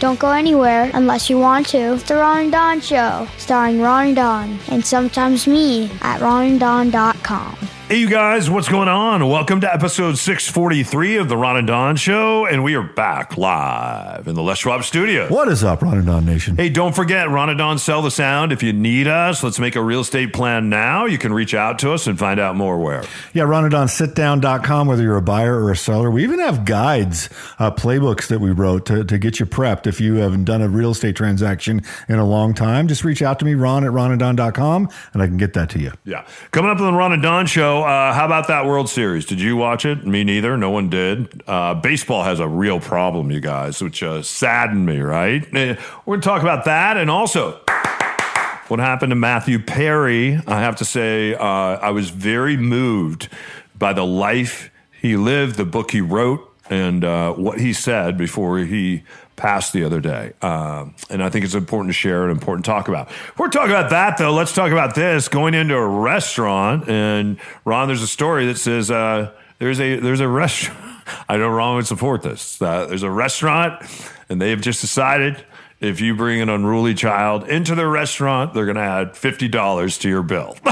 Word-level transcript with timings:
Don't 0.00 0.18
go 0.18 0.30
anywhere 0.30 0.90
unless 0.94 1.28
you 1.28 1.38
want 1.38 1.66
to. 1.68 1.92
It's 1.92 2.04
the 2.04 2.16
Ron 2.16 2.44
and 2.44 2.52
Don 2.52 2.80
Show, 2.80 3.28
starring 3.36 3.82
Ron 3.82 4.06
and 4.06 4.16
Don, 4.16 4.58
and 4.68 4.82
sometimes 4.84 5.46
me 5.46 5.90
at 6.00 6.20
ronanddon.com. 6.20 7.79
Hey, 7.90 7.96
you 7.96 8.08
guys, 8.08 8.48
what's 8.48 8.68
going 8.68 8.86
on? 8.86 9.28
Welcome 9.28 9.62
to 9.62 9.74
episode 9.74 10.16
643 10.16 11.16
of 11.16 11.28
the 11.28 11.36
Ron 11.36 11.56
and 11.56 11.66
Don 11.66 11.96
Show, 11.96 12.46
and 12.46 12.62
we 12.62 12.76
are 12.76 12.84
back 12.84 13.36
live 13.36 14.28
in 14.28 14.36
the 14.36 14.42
Les 14.44 14.58
Schwab 14.58 14.84
studio. 14.84 15.26
What 15.26 15.48
is 15.48 15.64
up, 15.64 15.82
Ron 15.82 15.96
and 15.96 16.06
Don 16.06 16.24
Nation? 16.24 16.56
Hey, 16.56 16.68
don't 16.68 16.94
forget, 16.94 17.28
Ron 17.28 17.48
and 17.48 17.58
Don 17.58 17.80
sell 17.80 18.00
the 18.00 18.12
sound. 18.12 18.52
If 18.52 18.62
you 18.62 18.72
need 18.72 19.08
us, 19.08 19.42
let's 19.42 19.58
make 19.58 19.74
a 19.74 19.82
real 19.82 20.02
estate 20.02 20.32
plan 20.32 20.70
now. 20.70 21.06
You 21.06 21.18
can 21.18 21.32
reach 21.32 21.52
out 21.52 21.80
to 21.80 21.90
us 21.90 22.06
and 22.06 22.16
find 22.16 22.38
out 22.38 22.54
more 22.54 22.78
where. 22.78 23.02
Yeah, 23.34 23.42
ronanddonsitdown.com, 23.42 24.86
whether 24.86 25.02
you're 25.02 25.16
a 25.16 25.20
buyer 25.22 25.60
or 25.60 25.72
a 25.72 25.76
seller. 25.76 26.12
We 26.12 26.22
even 26.22 26.38
have 26.38 26.64
guides, 26.64 27.28
uh, 27.58 27.72
playbooks 27.72 28.28
that 28.28 28.38
we 28.40 28.52
wrote 28.52 28.86
to, 28.86 29.02
to 29.02 29.18
get 29.18 29.40
you 29.40 29.46
prepped. 29.46 29.88
If 29.88 30.00
you 30.00 30.14
haven't 30.14 30.44
done 30.44 30.62
a 30.62 30.68
real 30.68 30.92
estate 30.92 31.16
transaction 31.16 31.82
in 32.08 32.20
a 32.20 32.24
long 32.24 32.54
time, 32.54 32.86
just 32.86 33.02
reach 33.02 33.20
out 33.20 33.40
to 33.40 33.44
me, 33.44 33.54
ron 33.54 33.82
at 33.82 33.90
ronanddon.com, 33.90 34.88
and 35.12 35.22
I 35.22 35.26
can 35.26 35.38
get 35.38 35.54
that 35.54 35.70
to 35.70 35.80
you. 35.80 35.90
Yeah. 36.04 36.24
Coming 36.52 36.70
up 36.70 36.78
on 36.78 36.92
the 36.92 36.96
Ron 36.96 37.12
and 37.14 37.20
Don 37.20 37.46
Show, 37.46 37.79
uh, 37.82 38.12
how 38.12 38.24
about 38.26 38.48
that 38.48 38.66
World 38.66 38.88
Series? 38.88 39.24
Did 39.26 39.40
you 39.40 39.56
watch 39.56 39.84
it? 39.84 40.06
Me 40.06 40.24
neither. 40.24 40.56
No 40.56 40.70
one 40.70 40.88
did. 40.88 41.42
Uh, 41.46 41.74
baseball 41.74 42.22
has 42.24 42.40
a 42.40 42.48
real 42.48 42.80
problem, 42.80 43.30
you 43.30 43.40
guys, 43.40 43.82
which 43.82 44.02
uh, 44.02 44.22
saddened 44.22 44.86
me, 44.86 45.00
right? 45.00 45.42
Eh, 45.54 45.76
We're 46.06 46.14
going 46.16 46.20
to 46.20 46.28
talk 46.28 46.42
about 46.42 46.64
that 46.64 46.96
and 46.96 47.10
also 47.10 47.60
what 48.68 48.78
happened 48.80 49.10
to 49.10 49.16
Matthew 49.16 49.58
Perry. 49.58 50.40
I 50.46 50.60
have 50.60 50.76
to 50.76 50.84
say, 50.84 51.34
uh, 51.34 51.42
I 51.44 51.90
was 51.90 52.10
very 52.10 52.56
moved 52.56 53.28
by 53.78 53.92
the 53.92 54.04
life 54.06 54.70
he 54.92 55.16
lived, 55.16 55.56
the 55.56 55.64
book 55.64 55.90
he 55.90 56.00
wrote, 56.00 56.46
and 56.68 57.04
uh, 57.04 57.32
what 57.32 57.58
he 57.58 57.72
said 57.72 58.16
before 58.16 58.58
he 58.58 59.02
passed 59.40 59.72
the 59.72 59.84
other 59.84 60.00
day. 60.00 60.34
Um, 60.42 60.94
and 61.08 61.22
I 61.22 61.30
think 61.30 61.44
it's 61.44 61.54
important 61.54 61.88
to 61.88 61.94
share 61.94 62.24
and 62.24 62.30
important 62.30 62.64
to 62.66 62.70
talk 62.70 62.88
about. 62.88 63.08
We're 63.38 63.48
talking 63.48 63.70
about 63.70 63.90
that, 63.90 64.18
though. 64.18 64.32
Let's 64.32 64.52
talk 64.52 64.70
about 64.70 64.94
this 64.94 65.28
going 65.28 65.54
into 65.54 65.74
a 65.74 65.86
restaurant. 65.86 66.88
And 66.88 67.38
Ron, 67.64 67.88
there's 67.88 68.02
a 68.02 68.06
story 68.06 68.46
that 68.46 68.58
says 68.58 68.90
uh, 68.90 69.32
there's 69.58 69.80
a 69.80 69.96
there's 69.96 70.20
a 70.20 70.28
restaurant. 70.28 70.78
I 71.28 71.38
know 71.38 71.48
Ron 71.48 71.76
would 71.76 71.86
support 71.86 72.22
this. 72.22 72.60
Uh, 72.60 72.86
there's 72.86 73.02
a 73.02 73.10
restaurant, 73.10 73.82
and 74.28 74.40
they 74.40 74.50
have 74.50 74.60
just 74.60 74.80
decided 74.80 75.44
if 75.80 76.00
you 76.00 76.14
bring 76.14 76.40
an 76.40 76.48
unruly 76.48 76.94
child 76.94 77.48
into 77.48 77.74
their 77.74 77.88
restaurant, 77.88 78.52
they're 78.52 78.66
going 78.66 78.76
to 78.76 78.82
add 78.82 79.16
fifty 79.16 79.48
dollars 79.48 79.96
to 79.98 80.08
your 80.08 80.22
bill. 80.22 80.56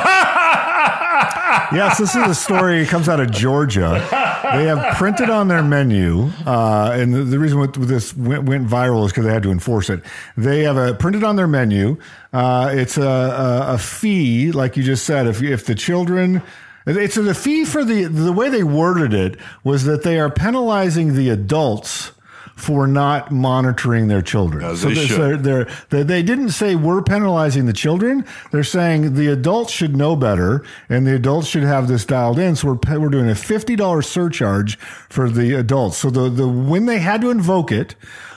yes, 1.73 1.99
this 1.99 2.15
is 2.15 2.29
a 2.29 2.35
story. 2.35 2.83
It 2.83 2.89
comes 2.89 3.09
out 3.09 3.19
of 3.19 3.31
Georgia. 3.31 4.05
They 4.43 4.65
have 4.65 4.97
printed 4.97 5.31
on 5.31 5.49
their 5.49 5.63
menu, 5.63 6.31
uh, 6.47 6.91
and 6.93 7.15
the, 7.15 7.25
the 7.25 7.39
reason 7.39 7.71
this 7.79 8.17
went, 8.17 8.45
went 8.45 8.69
viral 8.69 9.05
is 9.05 9.13
because 9.13 9.25
they 9.25 9.33
had 9.33 9.43
to 9.43 9.51
enforce 9.51 9.91
it. 9.91 10.03
They 10.37 10.63
have 10.63 10.77
a 10.77 10.95
printed 10.95 11.25
on 11.25 11.37
their 11.37 11.49
menu. 11.49 11.99
Uh, 12.33 12.71
it's 12.75 12.97
a, 12.97 13.03
a, 13.03 13.75
a 13.75 13.79
fee, 13.79 14.53
like 14.53 14.77
you 14.77 14.83
just 14.83 15.05
said. 15.05 15.27
If 15.27 15.43
if 15.43 15.67
the 15.67 15.75
children. 15.75 16.43
It's 16.87 17.19
a 17.19 17.35
fee 17.35 17.67
for 17.67 17.85
the 17.85 18.05
the 18.05 18.33
way 18.33 18.49
they 18.49 18.63
worded 18.63 19.13
it 19.13 19.39
was 19.63 19.85
that 19.85 20.05
they 20.05 20.19
are 20.19 20.31
penalizing 20.31 21.13
the 21.13 21.29
adults 21.29 22.13
for 22.59 22.89
not 22.89 23.31
monitoring 23.31 24.09
their 24.09 24.21
children. 24.21 24.65
As 24.65 24.81
so 24.81 24.89
they 24.89 24.95
they're- 24.95 25.07
should. 25.07 25.45
they're, 25.45 25.69
they're, 25.91 26.05
they 26.05 26.23
didn't 26.25 26.51
say 26.51 26.75
we're 26.75 27.03
penalizing 27.03 27.67
the 27.67 27.73
children. 27.73 28.25
They're 28.51 28.65
saying 28.65 29.15
the 29.15 29.29
adults 29.29 29.71
should 29.73 29.97
know 29.97 30.17
better 30.17 30.65
and 30.89 31.07
the 31.07 31.15
adults 31.15 31.47
should 31.47 31.63
have 31.63 31.87
this 31.87 32.05
dialed 32.05 32.39
in. 32.39 32.57
So 32.57 32.73
we're, 32.85 32.99
we're 32.99 33.09
doing 33.11 33.29
a 33.31 33.35
$50 33.35 34.05
surcharge 34.05 34.77
for 35.09 35.31
the 35.31 35.55
adults. 35.55 35.99
So 35.99 36.11
the, 36.11 36.29
the, 36.29 36.49
when 36.49 36.87
they 36.87 36.99
had 36.99 37.21
to 37.21 37.31
invoke 37.31 37.71
it, 37.71 37.95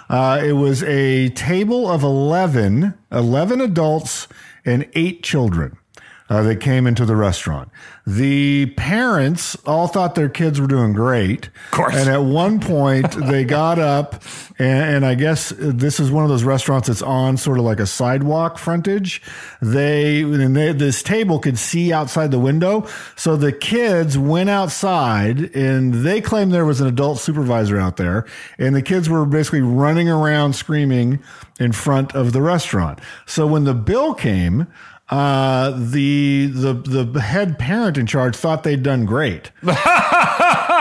uh, 0.07 0.39
it 0.43 0.53
was 0.53 0.83
a 0.83 1.29
table 1.29 1.89
of 1.89 2.03
11, 2.03 2.93
11 3.11 3.59
adults 3.61 4.27
and 4.65 4.87
eight 4.93 5.23
children 5.23 5.77
uh, 6.31 6.41
that 6.43 6.61
came 6.61 6.87
into 6.87 7.05
the 7.05 7.15
restaurant. 7.15 7.69
The 8.07 8.67
parents 8.77 9.57
all 9.65 9.87
thought 9.87 10.15
their 10.15 10.29
kids 10.29 10.61
were 10.61 10.67
doing 10.67 10.93
great. 10.93 11.47
Of 11.47 11.71
course. 11.71 11.93
And 11.93 12.09
at 12.09 12.23
one 12.23 12.61
point, 12.61 13.11
they 13.27 13.43
got 13.43 13.79
up, 13.79 14.23
and, 14.57 14.95
and 14.95 15.05
I 15.05 15.15
guess 15.15 15.51
this 15.57 15.99
is 15.99 16.09
one 16.09 16.23
of 16.23 16.29
those 16.29 16.45
restaurants 16.45 16.87
that's 16.87 17.01
on 17.01 17.35
sort 17.35 17.57
of 17.57 17.65
like 17.65 17.81
a 17.81 17.85
sidewalk 17.85 18.59
frontage. 18.59 19.21
They, 19.61 20.21
and 20.21 20.55
they, 20.55 20.71
this 20.71 21.03
table 21.03 21.37
could 21.37 21.59
see 21.59 21.91
outside 21.91 22.31
the 22.31 22.39
window. 22.39 22.87
So 23.17 23.35
the 23.35 23.51
kids 23.51 24.17
went 24.17 24.49
outside, 24.49 25.53
and 25.53 25.93
they 25.95 26.21
claimed 26.21 26.53
there 26.53 26.65
was 26.65 26.79
an 26.79 26.87
adult 26.87 27.19
supervisor 27.19 27.77
out 27.77 27.97
there, 27.97 28.25
and 28.57 28.73
the 28.73 28.81
kids 28.81 29.09
were 29.09 29.25
basically 29.25 29.61
running 29.61 30.07
around 30.07 30.53
screaming 30.53 31.21
in 31.59 31.73
front 31.73 32.15
of 32.15 32.31
the 32.31 32.41
restaurant. 32.41 32.99
So 33.25 33.45
when 33.45 33.65
the 33.65 33.73
bill 33.73 34.13
came, 34.13 34.67
uh, 35.11 35.71
the 35.71 36.47
the 36.47 36.73
the 36.73 37.19
head 37.21 37.59
parent 37.59 37.97
in 37.97 38.07
charge 38.07 38.35
thought 38.35 38.63
they'd 38.63 38.81
done 38.81 39.05
great, 39.05 39.51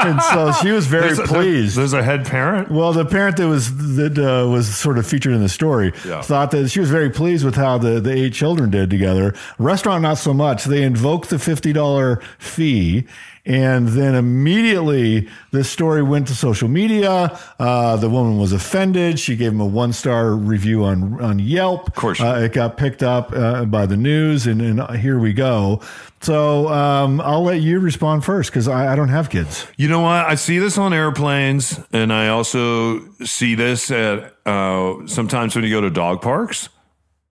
and 0.06 0.22
so 0.22 0.53
she 0.62 0.71
was 0.72 0.87
very 0.87 1.03
There's 1.09 1.19
a- 1.19 1.25
pleased. 1.25 1.77
There's 1.77 1.93
a 1.93 2.03
head 2.03 2.27
parent. 2.27 2.71
Well, 2.71 2.93
the 2.93 3.05
parent 3.05 3.37
that 3.38 3.49
was 3.49 3.97
that 3.97 4.19
uh, 4.19 4.49
was 4.49 4.75
sort 4.77 4.99
of 4.99 5.06
featured 5.06 5.33
in 5.33 5.41
the 5.43 5.49
story 5.49 5.93
Yeah. 6.06 6.22
thought 6.22 6.50
that 6.53 6.69
she 6.71 6.81
was 6.81 6.91
very 6.91 7.11
pleased 7.11 7.44
with 7.44 7.55
how 7.55 7.78
the, 7.78 8.00
the 8.00 8.12
eight 8.12 8.33
children 8.33 8.71
did 8.71 8.91
together. 8.91 9.34
Restaurant, 9.59 10.03
not 10.03 10.19
so 10.19 10.33
much. 10.34 10.65
They 10.65 10.83
invoked 10.83 11.31
the 11.31 11.38
fifty 11.38 11.72
dollar 11.72 12.21
fee, 12.38 13.05
and 13.47 13.88
then 13.88 14.15
immediately 14.15 15.28
this 15.50 15.69
story 15.71 16.03
went 16.03 16.28
to 16.28 16.34
social 16.34 16.69
media. 16.69 17.38
Uh, 17.59 17.97
the 17.97 18.09
woman 18.11 18.38
was 18.38 18.53
offended. 18.53 19.19
She 19.19 19.37
gave 19.37 19.53
him 19.53 19.61
a 19.61 19.67
one 19.67 19.93
star 19.93 20.32
review 20.34 20.84
on 20.84 21.21
on 21.22 21.38
Yelp. 21.38 21.88
Of 21.88 21.94
course 21.94 22.21
uh, 22.21 22.41
it 22.44 22.53
got 22.53 22.77
picked 22.77 23.03
up 23.03 23.32
uh, 23.32 23.65
by 23.65 23.87
the 23.87 23.97
news, 23.97 24.47
and, 24.47 24.61
and 24.61 24.97
here 24.99 25.19
we 25.19 25.32
go. 25.32 25.81
So 26.22 26.69
um, 26.69 27.20
I'll 27.22 27.42
let 27.42 27.62
you 27.62 27.81
respond 27.81 28.25
first 28.25 28.50
because 28.50 28.69
I, 28.69 28.92
I 28.92 28.97
don't 28.97 29.08
have 29.08 29.31
kids. 29.31 29.66
You 29.78 29.88
know 29.88 30.00
what? 30.00 30.26
I 30.26 30.34
see 30.34 30.58
this 30.58 30.76
on 30.76 30.92
airplanes, 30.92 31.81
and 31.92 32.12
I 32.12 32.28
also 32.28 33.00
see 33.25 33.54
this 33.54 33.91
at 33.91 34.34
uh, 34.44 35.06
sometimes 35.06 35.54
when 35.54 35.64
you 35.64 35.70
go 35.70 35.81
to 35.81 35.91
dog 35.91 36.20
parks, 36.20 36.69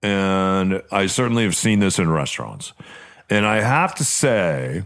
and 0.02 0.82
I 0.90 1.06
certainly 1.06 1.44
have 1.44 1.54
seen 1.54 1.78
this 1.78 2.00
in 2.00 2.10
restaurants. 2.10 2.72
And 3.28 3.46
I 3.46 3.60
have 3.60 3.94
to 3.96 4.04
say, 4.04 4.82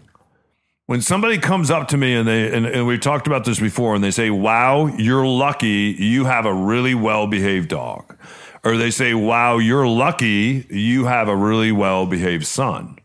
when 0.84 1.00
somebody 1.00 1.38
comes 1.38 1.71
up 1.71 1.88
to 1.88 1.97
me 1.97 2.15
and 2.15 2.28
they 2.28 2.54
and, 2.54 2.66
and 2.66 2.86
we've 2.86 3.00
talked 3.00 3.26
about 3.26 3.47
this 3.47 3.59
before, 3.59 3.94
and 3.94 4.04
they 4.04 4.10
say, 4.10 4.28
"Wow, 4.28 4.86
you're 4.86 5.26
lucky 5.26 5.97
you 5.98 6.26
have 6.26 6.44
a 6.44 6.53
really 6.53 6.94
well 6.94 7.26
behaved 7.26 7.71
dog," 7.71 8.19
or 8.62 8.76
they 8.76 8.91
say, 8.91 9.15
"Wow, 9.15 9.56
you're 9.56 9.88
lucky 9.88 10.66
you 10.69 11.06
have 11.06 11.28
a 11.28 11.36
really 11.36 11.72
well 11.72 12.04
behaved 12.04 12.44
son." 12.47 12.98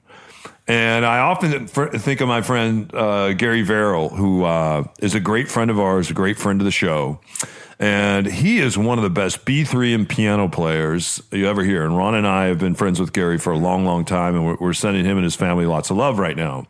And 0.69 1.03
I 1.03 1.17
often 1.17 1.65
think 1.65 2.21
of 2.21 2.27
my 2.27 2.43
friend 2.43 2.93
uh, 2.93 3.33
Gary 3.33 3.63
Verrill, 3.63 4.09
who 4.09 4.43
uh, 4.43 4.83
is 4.99 5.15
a 5.15 5.19
great 5.19 5.49
friend 5.49 5.71
of 5.71 5.79
ours, 5.79 6.11
a 6.11 6.13
great 6.13 6.37
friend 6.37 6.61
of 6.61 6.65
the 6.65 6.71
show. 6.71 7.19
And 7.79 8.27
he 8.27 8.59
is 8.59 8.77
one 8.77 8.99
of 8.99 9.03
the 9.03 9.09
best 9.09 9.45
B3 9.45 9.95
and 9.95 10.07
piano 10.07 10.47
players 10.47 11.23
you 11.31 11.47
ever 11.47 11.63
hear. 11.63 11.83
And 11.85 11.97
Ron 11.97 12.13
and 12.13 12.27
I 12.27 12.45
have 12.45 12.59
been 12.59 12.75
friends 12.75 12.99
with 12.99 13.13
Gary 13.13 13.39
for 13.39 13.51
a 13.51 13.57
long, 13.57 13.83
long 13.83 14.05
time, 14.05 14.35
and 14.35 14.45
we're, 14.45 14.57
we're 14.59 14.73
sending 14.73 15.05
him 15.05 15.17
and 15.17 15.23
his 15.23 15.35
family 15.35 15.65
lots 15.65 15.89
of 15.89 15.97
love 15.97 16.19
right 16.19 16.37
now. 16.37 16.67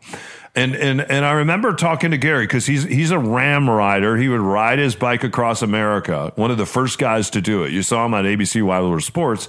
And 0.52 0.74
and 0.74 1.00
and 1.00 1.24
I 1.24 1.32
remember 1.32 1.72
talking 1.74 2.10
to 2.10 2.18
Gary 2.18 2.44
because 2.44 2.66
he's 2.66 2.82
he's 2.82 3.12
a 3.12 3.18
RAAM 3.20 3.70
rider. 3.70 4.16
He 4.16 4.28
would 4.28 4.40
ride 4.40 4.80
his 4.80 4.96
bike 4.96 5.22
across 5.22 5.62
America. 5.62 6.32
One 6.34 6.50
of 6.50 6.58
the 6.58 6.66
first 6.66 6.98
guys 6.98 7.30
to 7.30 7.40
do 7.40 7.62
it. 7.62 7.70
You 7.72 7.82
saw 7.84 8.04
him 8.04 8.14
on 8.14 8.24
ABC 8.24 8.60
Wide 8.60 8.80
World 8.80 8.94
of 8.94 9.04
Sports, 9.04 9.48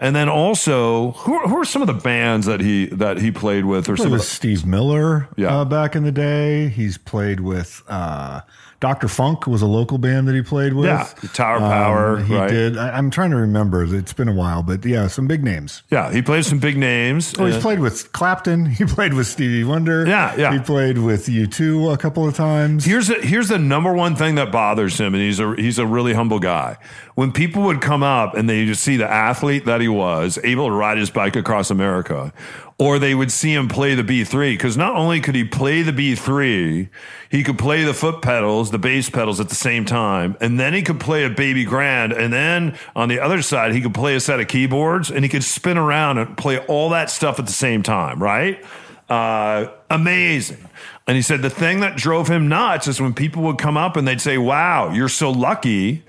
and 0.00 0.16
then 0.16 0.28
also 0.28 1.12
who 1.12 1.34
are, 1.34 1.46
who 1.48 1.56
are 1.58 1.64
some 1.64 1.82
of 1.82 1.86
the 1.86 1.94
bands 1.94 2.46
that 2.46 2.60
he 2.60 2.86
that 2.86 3.18
he 3.18 3.30
played 3.30 3.64
with 3.64 3.88
or 3.88 3.94
played 3.94 3.98
some 4.04 4.12
of 4.12 4.18
with 4.18 4.24
Steve 4.24 4.66
Miller 4.66 5.28
Yeah. 5.36 5.60
uh, 5.60 5.64
back 5.64 5.94
in 5.94 6.02
the 6.02 6.10
day. 6.12 6.68
He's 6.68 6.98
played 6.98 7.38
with 7.38 7.82
uh, 7.86 8.40
Dr. 8.80 9.08
Funk 9.08 9.46
was 9.46 9.60
a 9.60 9.66
local 9.66 9.98
band 9.98 10.26
that 10.26 10.34
he 10.34 10.40
played 10.42 10.72
with. 10.72 10.86
Yeah, 10.86 11.06
Tower 11.34 11.58
Power, 11.58 12.16
Um, 12.16 12.24
he 12.24 12.34
right. 12.34 12.48
did. 12.50 12.78
I, 12.78 12.90
I'm 12.96 13.10
trying 13.10 13.30
to 13.30 13.36
remember. 13.36 13.84
It's 13.94 14.14
been 14.14 14.28
a 14.28 14.32
while, 14.34 14.62
but 14.62 14.84
yeah, 14.86 15.06
some 15.06 15.26
big 15.26 15.44
names. 15.44 15.82
Yeah, 15.90 16.10
he 16.10 16.22
played 16.22 16.46
some 16.46 16.58
big 16.60 16.78
names. 16.78 17.34
Oh, 17.38 17.44
he's 17.44 17.56
Uh, 17.56 17.60
played 17.60 17.80
with 17.80 18.10
Clapton. 18.12 18.66
He 18.80 18.84
played 18.86 19.12
with 19.12 19.26
Stevie 19.26 19.64
Wonder. 19.64 20.06
Yeah, 20.06 20.34
yeah. 20.36 20.52
He 20.54 20.58
played 20.60 20.96
with 20.98 21.26
U2 21.26 21.92
a 21.92 21.98
couple 21.98 22.26
of 22.26 22.34
times. 22.34 22.84
Here's 22.86 23.08
the, 23.08 23.16
here's 23.16 23.48
the 23.48 23.58
number 23.58 23.92
one 23.92 24.16
thing 24.16 24.36
that 24.36 24.50
bothers 24.50 24.98
him, 24.98 25.14
and 25.14 25.22
he's 25.22 25.38
a 25.40 25.54
he's 25.56 25.78
a 25.78 25.86
really 25.86 26.14
humble 26.14 26.38
guy. 26.38 26.78
When 27.16 27.32
people 27.32 27.64
would 27.64 27.82
come 27.82 28.02
up 28.02 28.34
and 28.34 28.48
they 28.48 28.64
just 28.64 28.82
see 28.82 28.96
the 28.96 29.06
athlete 29.10 29.66
that 29.66 29.82
he 29.82 29.88
was, 29.88 30.38
able 30.42 30.66
to 30.68 30.72
ride 30.72 30.96
his 30.96 31.10
bike 31.10 31.36
across 31.36 31.70
America, 31.70 32.32
or 32.80 32.98
they 32.98 33.14
would 33.14 33.30
see 33.30 33.52
him 33.52 33.68
play 33.68 33.94
the 33.94 34.02
B 34.02 34.24
three, 34.24 34.54
because 34.54 34.74
not 34.74 34.96
only 34.96 35.20
could 35.20 35.34
he 35.34 35.44
play 35.44 35.82
the 35.82 35.92
B 35.92 36.14
three, 36.14 36.88
he 37.28 37.44
could 37.44 37.58
play 37.58 37.84
the 37.84 37.92
foot 37.92 38.22
pedals, 38.22 38.70
the 38.70 38.78
bass 38.78 39.10
pedals 39.10 39.38
at 39.38 39.50
the 39.50 39.54
same 39.54 39.84
time, 39.84 40.34
and 40.40 40.58
then 40.58 40.72
he 40.72 40.80
could 40.80 40.98
play 40.98 41.24
a 41.24 41.28
baby 41.28 41.62
grand, 41.64 42.10
and 42.10 42.32
then 42.32 42.78
on 42.96 43.10
the 43.10 43.20
other 43.20 43.42
side 43.42 43.74
he 43.74 43.82
could 43.82 43.92
play 43.92 44.14
a 44.14 44.20
set 44.20 44.40
of 44.40 44.48
keyboards, 44.48 45.10
and 45.10 45.22
he 45.22 45.28
could 45.28 45.44
spin 45.44 45.76
around 45.76 46.16
and 46.16 46.38
play 46.38 46.58
all 46.66 46.88
that 46.88 47.10
stuff 47.10 47.38
at 47.38 47.44
the 47.44 47.52
same 47.52 47.82
time, 47.82 48.20
right? 48.20 48.64
Uh, 49.10 49.66
amazing. 49.90 50.66
And 51.06 51.16
he 51.16 51.22
said 51.22 51.42
the 51.42 51.50
thing 51.50 51.80
that 51.80 51.98
drove 51.98 52.28
him 52.28 52.48
nuts 52.48 52.88
is 52.88 52.98
when 52.98 53.12
people 53.12 53.42
would 53.42 53.58
come 53.58 53.76
up 53.76 53.96
and 53.96 54.08
they'd 54.08 54.20
say, 54.22 54.38
Wow, 54.38 54.90
you're 54.90 55.08
so 55.08 55.30
lucky 55.30 56.04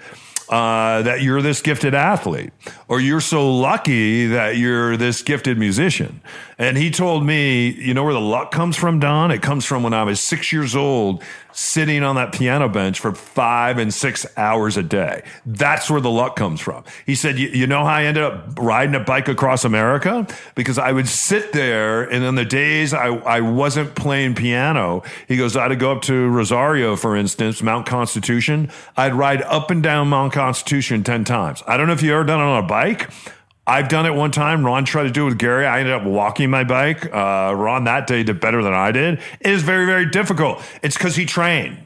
uh, 0.51 1.01
that 1.03 1.21
you're 1.21 1.42
this 1.42 1.62
gifted 1.62 1.94
athlete, 1.95 2.51
or 2.89 3.00
you're 3.00 3.21
so 3.21 3.56
lucky 3.56 4.27
that 4.27 4.57
you're 4.57 4.98
this 4.98 5.21
gifted 5.21 5.57
musician. 5.57 6.21
And 6.57 6.77
he 6.77 6.92
told 6.92 7.25
me, 7.25 7.69
You 7.69 7.94
know 7.94 8.03
where 8.03 8.13
the 8.13 8.19
luck 8.19 8.51
comes 8.51 8.75
from, 8.75 9.00
Don? 9.00 9.31
It 9.31 9.42
comes 9.42 9.63
from 9.63 9.81
when 9.81 9.94
I 9.94 10.03
was 10.03 10.19
six 10.19 10.51
years 10.51 10.75
old, 10.75 11.24
sitting 11.53 12.03
on 12.03 12.15
that 12.15 12.31
piano 12.31 12.69
bench 12.69 13.00
for 13.00 13.13
five 13.13 13.77
and 13.77 13.94
six 13.94 14.25
hours 14.38 14.77
a 14.77 14.83
day. 14.83 15.24
That's 15.45 15.89
where 15.89 16.01
the 16.01 16.09
luck 16.09 16.36
comes 16.36 16.62
from. 16.62 16.83
He 17.06 17.15
said, 17.15 17.38
You, 17.38 17.68
know 17.68 17.83
how 17.86 17.95
I 17.95 18.03
ended 18.03 18.24
up 18.24 18.57
riding 18.59 18.95
a 18.95 19.00
bike 19.00 19.27
across 19.27 19.65
America? 19.65 20.27
Because 20.56 20.77
I 20.77 20.92
would 20.92 21.07
sit 21.07 21.53
there, 21.53 22.03
and 22.03 22.24
on 22.24 22.36
the 22.36 22.45
days 22.45 22.94
I, 22.94 23.07
I 23.07 23.42
wasn't 23.42 23.95
playing 23.95 24.36
piano, 24.36 25.03
he 25.27 25.38
goes, 25.38 25.56
I'd 25.56 25.77
go 25.80 25.92
up 25.92 26.01
to 26.03 26.30
Rosario, 26.30 26.95
for 26.95 27.15
instance, 27.15 27.62
Mount 27.62 27.86
Constitution. 27.86 28.69
I'd 28.98 29.13
ride 29.13 29.42
up 29.44 29.71
and 29.71 29.81
down 29.81 30.09
Mount 30.09 30.33
Constitution 30.33 31.03
10 31.03 31.24
times. 31.24 31.63
I 31.68 31.77
don't 31.77 31.88
know 31.88 31.94
if 31.94 32.01
you 32.01 32.13
ever 32.13 32.24
done 32.24 32.39
it 32.39 32.44
on 32.44 32.63
a 32.63 32.68
bike. 32.68 33.09
I've 33.71 33.88
done 33.88 34.06
it 34.06 34.13
one 34.13 34.31
time. 34.31 34.65
Ron 34.65 34.83
tried 34.83 35.03
to 35.03 35.12
do 35.12 35.23
it 35.23 35.29
with 35.29 35.38
Gary. 35.38 35.65
I 35.65 35.79
ended 35.79 35.94
up 35.94 36.03
walking 36.03 36.50
my 36.50 36.65
bike. 36.65 37.06
Uh, 37.06 37.53
Ron 37.56 37.85
that 37.85 38.06
day 38.06 38.21
did 38.21 38.41
better 38.41 38.62
than 38.62 38.73
I 38.73 38.91
did. 38.91 39.21
It 39.39 39.50
is 39.50 39.63
very, 39.63 39.85
very 39.85 40.09
difficult. 40.09 40.62
It's 40.83 40.97
because 40.97 41.15
he 41.15 41.25
trained. 41.25 41.77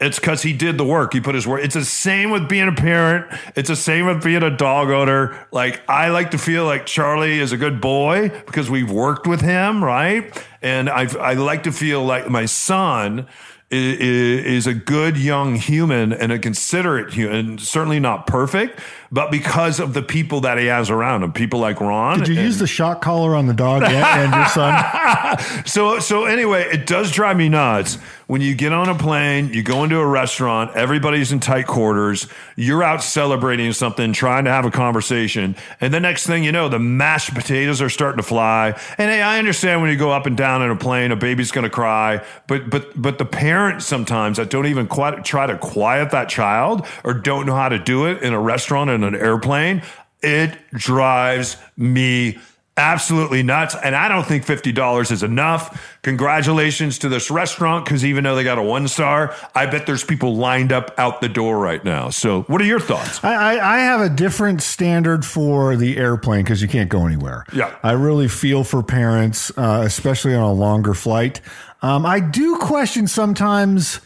It's 0.00 0.18
because 0.18 0.42
he 0.42 0.52
did 0.52 0.78
the 0.78 0.84
work. 0.84 1.12
He 1.12 1.20
put 1.20 1.36
his 1.36 1.46
work. 1.46 1.62
It's 1.62 1.74
the 1.74 1.84
same 1.84 2.30
with 2.30 2.48
being 2.48 2.66
a 2.66 2.72
parent. 2.72 3.26
It's 3.54 3.68
the 3.68 3.76
same 3.76 4.06
with 4.06 4.20
being 4.20 4.42
a 4.42 4.50
dog 4.50 4.90
owner. 4.90 5.46
Like 5.52 5.80
I 5.88 6.08
like 6.08 6.32
to 6.32 6.38
feel 6.38 6.64
like 6.64 6.86
Charlie 6.86 7.38
is 7.38 7.52
a 7.52 7.56
good 7.56 7.80
boy 7.80 8.30
because 8.46 8.68
we've 8.68 8.90
worked 8.90 9.28
with 9.28 9.40
him, 9.40 9.84
right? 9.84 10.44
And 10.60 10.90
I 10.90 11.02
I 11.20 11.34
like 11.34 11.62
to 11.64 11.72
feel 11.72 12.04
like 12.04 12.28
my 12.28 12.46
son 12.46 13.28
is, 13.70 14.00
is 14.00 14.66
a 14.66 14.74
good 14.74 15.16
young 15.16 15.54
human 15.56 16.12
and 16.12 16.32
a 16.32 16.38
considerate 16.38 17.12
human. 17.12 17.58
Certainly 17.58 18.00
not 18.00 18.26
perfect, 18.26 18.80
but 19.10 19.30
because 19.30 19.80
of 19.80 19.94
the 19.94 20.02
people 20.02 20.42
that 20.42 20.58
he 20.58 20.66
has 20.66 20.90
around 20.90 21.22
him, 21.22 21.32
people 21.32 21.60
like 21.60 21.80
Ron. 21.80 22.18
Did 22.18 22.28
you 22.28 22.34
and- 22.36 22.44
use 22.44 22.58
the 22.58 22.66
shock 22.66 23.00
collar 23.00 23.34
on 23.34 23.46
the 23.46 23.54
dog 23.54 23.82
and, 23.82 23.92
and 23.94 24.34
your 24.34 24.46
son? 24.46 25.64
so 25.66 25.98
so 25.98 26.24
anyway, 26.26 26.62
it 26.64 26.86
does 26.86 27.10
drive 27.10 27.36
me 27.36 27.48
nuts 27.48 27.98
when 28.28 28.42
you 28.42 28.54
get 28.54 28.74
on 28.74 28.90
a 28.90 28.94
plane, 28.94 29.54
you 29.54 29.62
go 29.62 29.84
into 29.84 29.98
a 29.98 30.06
restaurant, 30.06 30.76
everybody's 30.76 31.32
in 31.32 31.40
tight 31.40 31.66
quarters, 31.66 32.28
you're 32.56 32.84
out 32.84 33.02
celebrating 33.02 33.72
something, 33.72 34.12
trying 34.12 34.44
to 34.44 34.50
have 34.50 34.66
a 34.66 34.70
conversation, 34.70 35.56
and 35.80 35.94
the 35.94 35.98
next 35.98 36.26
thing 36.26 36.44
you 36.44 36.52
know, 36.52 36.68
the 36.68 36.78
mashed 36.78 37.34
potatoes 37.34 37.80
are 37.80 37.88
starting 37.88 38.18
to 38.18 38.22
fly. 38.22 38.78
And 38.98 39.10
hey, 39.10 39.22
I 39.22 39.38
understand 39.38 39.80
when 39.80 39.90
you 39.90 39.96
go 39.96 40.10
up 40.12 40.26
and 40.26 40.36
down 40.36 40.60
in 40.60 40.70
a 40.70 40.76
plane, 40.76 41.10
a 41.10 41.16
baby's 41.16 41.50
going 41.50 41.64
to 41.64 41.70
cry, 41.70 42.22
but 42.46 42.68
but 42.68 43.00
but 43.00 43.16
the 43.16 43.24
parents 43.24 43.86
sometimes 43.86 44.36
that 44.36 44.50
don't 44.50 44.66
even 44.66 44.86
quite 44.86 45.24
try 45.24 45.46
to 45.46 45.56
quiet 45.56 46.10
that 46.10 46.28
child 46.28 46.86
or 47.04 47.14
don't 47.14 47.46
know 47.46 47.54
how 47.54 47.70
to 47.70 47.78
do 47.78 48.04
it 48.04 48.22
in 48.22 48.34
a 48.34 48.40
restaurant 48.40 48.90
in 49.02 49.14
an 49.14 49.20
airplane, 49.20 49.82
it 50.22 50.56
drives 50.72 51.56
me 51.76 52.38
absolutely 52.78 53.42
nuts. 53.42 53.74
And 53.74 53.94
I 53.94 54.08
don't 54.08 54.24
think 54.24 54.46
$50 54.46 55.10
is 55.10 55.22
enough. 55.22 55.98
Congratulations 56.02 56.98
to 57.00 57.08
this 57.08 57.30
restaurant 57.30 57.84
because 57.84 58.04
even 58.04 58.24
though 58.24 58.36
they 58.36 58.44
got 58.44 58.56
a 58.56 58.62
one 58.62 58.86
star, 58.88 59.34
I 59.54 59.66
bet 59.66 59.84
there's 59.86 60.04
people 60.04 60.36
lined 60.36 60.72
up 60.72 60.94
out 60.96 61.20
the 61.20 61.28
door 61.28 61.58
right 61.58 61.84
now. 61.84 62.10
So, 62.10 62.42
what 62.42 62.62
are 62.62 62.64
your 62.64 62.80
thoughts? 62.80 63.22
I, 63.22 63.56
I, 63.56 63.76
I 63.76 63.78
have 63.80 64.00
a 64.00 64.08
different 64.08 64.62
standard 64.62 65.24
for 65.24 65.76
the 65.76 65.96
airplane 65.96 66.44
because 66.44 66.62
you 66.62 66.68
can't 66.68 66.88
go 66.88 67.04
anywhere. 67.04 67.44
Yeah. 67.52 67.76
I 67.82 67.92
really 67.92 68.28
feel 68.28 68.62
for 68.64 68.82
parents, 68.82 69.50
uh, 69.58 69.82
especially 69.84 70.34
on 70.34 70.44
a 70.44 70.52
longer 70.52 70.94
flight. 70.94 71.40
Um, 71.82 72.06
I 72.06 72.20
do 72.20 72.58
question 72.58 73.08
sometimes 73.08 73.96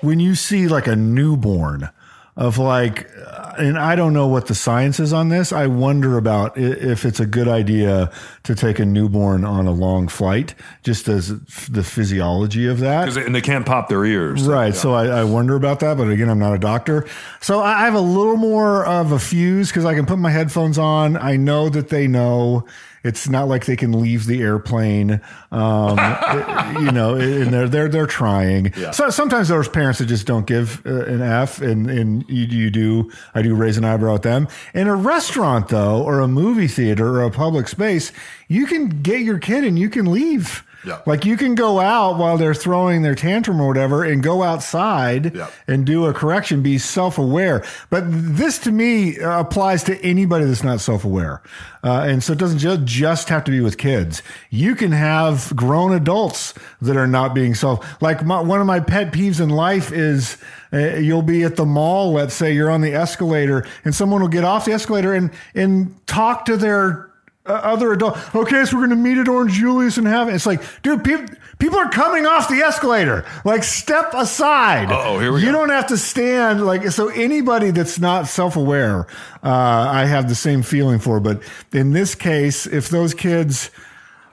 when 0.00 0.20
you 0.20 0.34
see 0.34 0.68
like 0.68 0.86
a 0.86 0.96
newborn 0.96 1.90
of 2.36 2.56
like, 2.56 3.10
and 3.58 3.78
I 3.78 3.94
don't 3.94 4.14
know 4.14 4.26
what 4.26 4.46
the 4.46 4.54
science 4.54 4.98
is 4.98 5.12
on 5.12 5.28
this. 5.28 5.52
I 5.52 5.66
wonder 5.66 6.16
about 6.16 6.56
if 6.56 7.04
it's 7.04 7.20
a 7.20 7.26
good 7.26 7.48
idea 7.48 8.10
to 8.44 8.54
take 8.54 8.78
a 8.78 8.86
newborn 8.86 9.44
on 9.44 9.66
a 9.66 9.72
long 9.72 10.08
flight, 10.08 10.54
just 10.82 11.08
as 11.08 11.38
the 11.68 11.82
physiology 11.82 12.66
of 12.66 12.80
that. 12.80 13.14
And 13.16 13.34
they 13.34 13.42
can't 13.42 13.66
pop 13.66 13.90
their 13.90 14.04
ears. 14.04 14.44
Right. 14.44 14.74
So 14.74 14.94
I, 14.94 15.06
I 15.06 15.24
wonder 15.24 15.56
about 15.56 15.80
that, 15.80 15.98
but 15.98 16.08
again, 16.08 16.30
I'm 16.30 16.38
not 16.38 16.54
a 16.54 16.58
doctor. 16.58 17.06
So 17.42 17.60
I 17.60 17.80
have 17.80 17.94
a 17.94 18.00
little 18.00 18.38
more 18.38 18.86
of 18.86 19.12
a 19.12 19.18
fuse 19.18 19.68
because 19.68 19.84
I 19.84 19.94
can 19.94 20.06
put 20.06 20.18
my 20.18 20.30
headphones 20.30 20.78
on. 20.78 21.18
I 21.18 21.36
know 21.36 21.68
that 21.68 21.90
they 21.90 22.06
know. 22.08 22.66
It's 23.04 23.28
not 23.28 23.48
like 23.48 23.66
they 23.66 23.76
can 23.76 24.00
leave 24.00 24.26
the 24.26 24.40
airplane, 24.42 25.20
um, 25.50 25.98
it- 25.98 26.80
you 26.82 26.92
know, 26.92 27.14
and 27.16 27.52
they're 27.52 27.68
they're 27.68 27.88
they're 27.88 28.06
trying. 28.06 28.72
So 28.92 29.10
sometimes 29.10 29.48
there's 29.48 29.68
parents 29.68 29.98
that 29.98 30.06
just 30.06 30.26
don't 30.26 30.46
give 30.46 30.80
uh, 30.86 31.04
an 31.06 31.20
F, 31.22 31.60
and 31.60 31.90
and 31.90 32.24
you, 32.28 32.44
you 32.46 32.70
do. 32.70 33.10
I 33.34 33.42
do 33.42 33.54
raise 33.54 33.76
an 33.76 33.84
eyebrow 33.84 34.14
at 34.14 34.22
them. 34.22 34.46
In 34.74 34.86
a 34.88 34.94
restaurant, 34.94 35.68
though, 35.68 36.02
or 36.02 36.20
a 36.20 36.28
movie 36.28 36.68
theater 36.68 37.08
or 37.08 37.22
a 37.22 37.30
public 37.30 37.68
space, 37.68 38.12
you 38.48 38.66
can 38.66 38.88
get 39.02 39.20
your 39.22 39.38
kid 39.38 39.64
and 39.64 39.78
you 39.78 39.90
can 39.90 40.06
leave. 40.10 40.62
Yeah. 40.84 41.00
Like 41.06 41.24
you 41.24 41.36
can 41.36 41.54
go 41.54 41.78
out 41.78 42.18
while 42.18 42.36
they're 42.36 42.54
throwing 42.54 43.02
their 43.02 43.14
tantrum 43.14 43.60
or 43.60 43.68
whatever 43.68 44.02
and 44.04 44.22
go 44.22 44.42
outside 44.42 45.34
Yeah. 45.34 45.48
and 45.68 45.86
do 45.86 46.06
a 46.06 46.12
correction, 46.12 46.60
be 46.62 46.78
self 46.78 47.18
aware. 47.18 47.64
But 47.90 48.04
this 48.08 48.58
to 48.60 48.72
me 48.72 49.18
uh, 49.20 49.40
applies 49.40 49.84
to 49.84 50.00
anybody 50.04 50.44
that's 50.44 50.64
not 50.64 50.80
self 50.80 51.04
aware. 51.04 51.40
Uh, 51.84 52.02
and 52.08 52.22
so 52.22 52.32
it 52.32 52.38
doesn't 52.38 52.58
ju- 52.58 52.78
just 52.78 53.28
have 53.28 53.44
to 53.44 53.50
be 53.50 53.60
with 53.60 53.78
kids. 53.78 54.22
You 54.50 54.74
can 54.74 54.92
have 54.92 55.52
grown 55.54 55.92
adults 55.92 56.54
that 56.80 56.96
are 56.96 57.06
not 57.06 57.34
being 57.34 57.54
self. 57.54 58.00
Like 58.02 58.24
my, 58.24 58.40
one 58.40 58.60
of 58.60 58.66
my 58.66 58.80
pet 58.80 59.12
peeves 59.12 59.40
in 59.40 59.50
life 59.50 59.92
is 59.92 60.36
uh, 60.72 60.78
you'll 60.96 61.22
be 61.22 61.42
at 61.44 61.56
the 61.56 61.66
mall, 61.66 62.12
let's 62.12 62.34
say 62.34 62.52
you're 62.52 62.70
on 62.70 62.80
the 62.80 62.92
escalator 62.94 63.66
and 63.84 63.94
someone 63.94 64.20
will 64.20 64.28
get 64.28 64.42
off 64.44 64.64
the 64.64 64.72
escalator 64.72 65.12
and, 65.14 65.30
and 65.54 65.94
talk 66.06 66.44
to 66.46 66.56
their 66.56 67.11
uh, 67.44 67.52
other 67.52 67.92
adult. 67.92 68.16
Okay, 68.34 68.64
so 68.64 68.76
we're 68.76 68.86
going 68.86 68.90
to 68.90 68.96
meet 68.96 69.18
at 69.18 69.28
Orange 69.28 69.52
Julius 69.52 69.96
and 69.98 70.06
have 70.06 70.28
it. 70.28 70.34
It's 70.34 70.46
like, 70.46 70.62
dude, 70.82 71.02
people 71.04 71.26
people 71.58 71.78
are 71.78 71.88
coming 71.90 72.26
off 72.26 72.48
the 72.48 72.60
escalator. 72.60 73.24
Like, 73.44 73.64
step 73.64 74.12
aside. 74.14 74.90
Uh-oh, 74.90 75.18
here 75.18 75.32
we 75.32 75.40
you 75.40 75.46
go. 75.46 75.52
don't 75.52 75.70
have 75.70 75.88
to 75.88 75.96
stand. 75.98 76.64
Like, 76.64 76.86
so 76.90 77.08
anybody 77.08 77.70
that's 77.70 77.98
not 77.98 78.28
self 78.28 78.56
aware, 78.56 79.06
uh, 79.42 79.48
I 79.48 80.04
have 80.04 80.28
the 80.28 80.34
same 80.34 80.62
feeling 80.62 80.98
for. 80.98 81.18
But 81.20 81.42
in 81.72 81.92
this 81.92 82.14
case, 82.14 82.66
if 82.66 82.88
those 82.88 83.12
kids, 83.14 83.70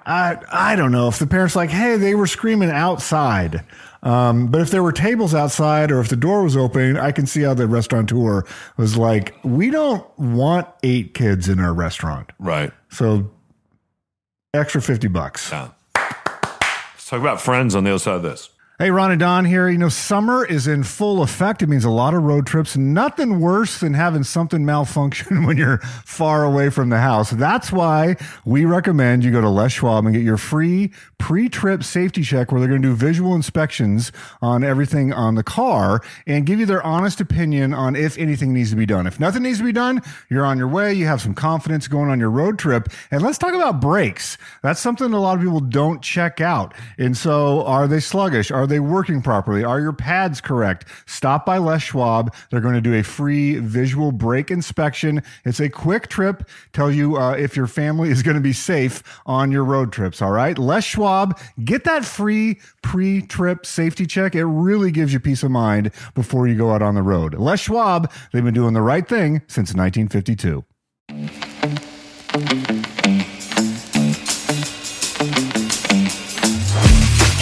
I 0.05 0.37
I 0.51 0.75
don't 0.75 0.91
know 0.91 1.07
if 1.07 1.17
the 1.19 1.27
parents 1.27 1.55
like, 1.55 1.71
hey, 1.71 1.97
they 1.97 2.13
were 2.15 2.27
screaming 2.27 2.69
outside. 2.69 3.63
Um, 4.01 4.47
but 4.47 4.61
if 4.61 4.71
there 4.71 4.81
were 4.81 4.91
tables 4.91 5.33
outside 5.33 5.91
or 5.91 5.99
if 5.99 6.07
the 6.07 6.15
door 6.15 6.43
was 6.43 6.55
open, 6.55 6.97
I 6.97 7.11
can 7.11 7.25
see 7.25 7.41
how 7.41 7.53
the 7.53 7.67
restaurateur 7.67 8.43
was 8.77 8.97
like, 8.97 9.35
we 9.43 9.69
don't 9.69 10.07
want 10.17 10.67
eight 10.83 11.13
kids 11.13 11.49
in 11.49 11.59
our 11.59 11.73
restaurant. 11.73 12.31
Right. 12.39 12.71
So 12.89 13.29
extra 14.53 14.81
50 14.81 15.07
bucks. 15.09 15.51
Yeah. 15.51 15.69
Let's 15.95 17.07
talk 17.07 17.19
about 17.19 17.41
friends 17.41 17.75
on 17.75 17.83
the 17.83 17.89
other 17.91 17.99
side 17.99 18.15
of 18.15 18.23
this. 18.23 18.49
Hey, 18.81 18.91
Ron 18.91 19.11
and 19.11 19.19
Don 19.19 19.43
here. 19.43 19.67
You 19.67 19.77
know, 19.77 19.89
summer 19.89 20.45
is 20.45 20.65
in 20.65 20.83
full 20.83 21.21
effect. 21.21 21.61
It 21.61 21.67
means 21.67 21.83
a 21.83 21.89
lot 21.89 22.13
of 22.13 22.23
road 22.23 22.47
trips. 22.47 22.77
Nothing 22.77 23.41
worse 23.41 23.81
than 23.81 23.93
having 23.93 24.23
something 24.23 24.63
malfunction 24.63 25.43
when 25.45 25.57
you're 25.57 25.79
far 25.79 26.45
away 26.45 26.69
from 26.69 26.87
the 26.87 26.99
house. 26.99 27.29
That's 27.31 27.73
why 27.73 28.15
we 28.45 28.63
recommend 28.63 29.25
you 29.25 29.33
go 29.33 29.41
to 29.41 29.49
Les 29.49 29.73
Schwab 29.73 30.05
and 30.05 30.15
get 30.15 30.23
your 30.23 30.37
free 30.37 30.93
pre-trip 31.17 31.83
safety 31.83 32.23
check 32.23 32.53
where 32.53 32.61
they're 32.61 32.69
going 32.69 32.81
to 32.81 32.87
do 32.87 32.95
visual 32.95 33.35
inspections 33.35 34.13
on 34.41 34.63
everything 34.63 35.11
on 35.11 35.35
the 35.35 35.43
car 35.43 35.99
and 36.25 36.45
give 36.45 36.57
you 36.57 36.65
their 36.65 36.81
honest 36.81 37.19
opinion 37.19 37.73
on 37.73 37.97
if 37.97 38.17
anything 38.17 38.53
needs 38.53 38.69
to 38.69 38.77
be 38.77 38.85
done. 38.85 39.05
If 39.05 39.19
nothing 39.19 39.43
needs 39.43 39.57
to 39.57 39.65
be 39.65 39.73
done, 39.73 40.01
you're 40.29 40.45
on 40.45 40.57
your 40.57 40.69
way. 40.69 40.93
You 40.93 41.05
have 41.07 41.21
some 41.21 41.33
confidence 41.33 41.89
going 41.89 42.09
on 42.09 42.17
your 42.17 42.31
road 42.31 42.57
trip. 42.57 42.87
And 43.11 43.21
let's 43.21 43.37
talk 43.37 43.53
about 43.53 43.81
brakes. 43.81 44.37
That's 44.63 44.79
something 44.79 45.11
a 45.11 45.19
lot 45.19 45.37
of 45.37 45.43
people 45.43 45.59
don't 45.59 46.01
check 46.01 46.39
out. 46.39 46.73
And 46.97 47.17
so 47.17 47.65
are 47.65 47.85
they 47.85 47.99
sluggish? 47.99 48.51
Are 48.51 48.68
they 48.69 48.79
working 48.79 49.21
properly? 49.21 49.63
Are 49.63 49.81
your 49.81 49.91
pads 49.91 50.39
correct? 50.39 50.85
Stop 51.05 51.45
by 51.45 51.57
Les 51.57 51.81
Schwab. 51.81 52.33
They're 52.49 52.61
going 52.61 52.75
to 52.75 52.81
do 52.81 52.93
a 52.93 53.03
free 53.03 53.57
visual 53.57 54.11
brake 54.11 54.49
inspection. 54.49 55.21
It's 55.43 55.59
a 55.59 55.69
quick 55.69 56.07
trip. 56.07 56.47
Tell 56.71 56.89
you 56.89 57.17
uh, 57.17 57.33
if 57.33 57.57
your 57.57 57.67
family 57.67 58.09
is 58.09 58.23
going 58.23 58.35
to 58.35 58.41
be 58.41 58.53
safe 58.53 59.03
on 59.25 59.51
your 59.51 59.65
road 59.65 59.91
trips. 59.91 60.21
All 60.21 60.31
right. 60.31 60.57
Les 60.57 60.83
Schwab, 60.83 61.37
get 61.65 61.83
that 61.83 62.05
free 62.05 62.59
pre 62.81 63.21
trip 63.21 63.65
safety 63.65 64.05
check. 64.05 64.35
It 64.35 64.45
really 64.45 64.91
gives 64.91 65.11
you 65.11 65.19
peace 65.19 65.43
of 65.43 65.51
mind 65.51 65.91
before 66.15 66.47
you 66.47 66.55
go 66.55 66.71
out 66.71 66.81
on 66.81 66.95
the 66.95 67.03
road. 67.03 67.33
Les 67.35 67.59
Schwab, 67.59 68.11
they've 68.31 68.43
been 68.43 68.53
doing 68.53 68.73
the 68.73 68.81
right 68.81 69.07
thing 69.07 69.41
since 69.47 69.73
1952. 69.73 70.63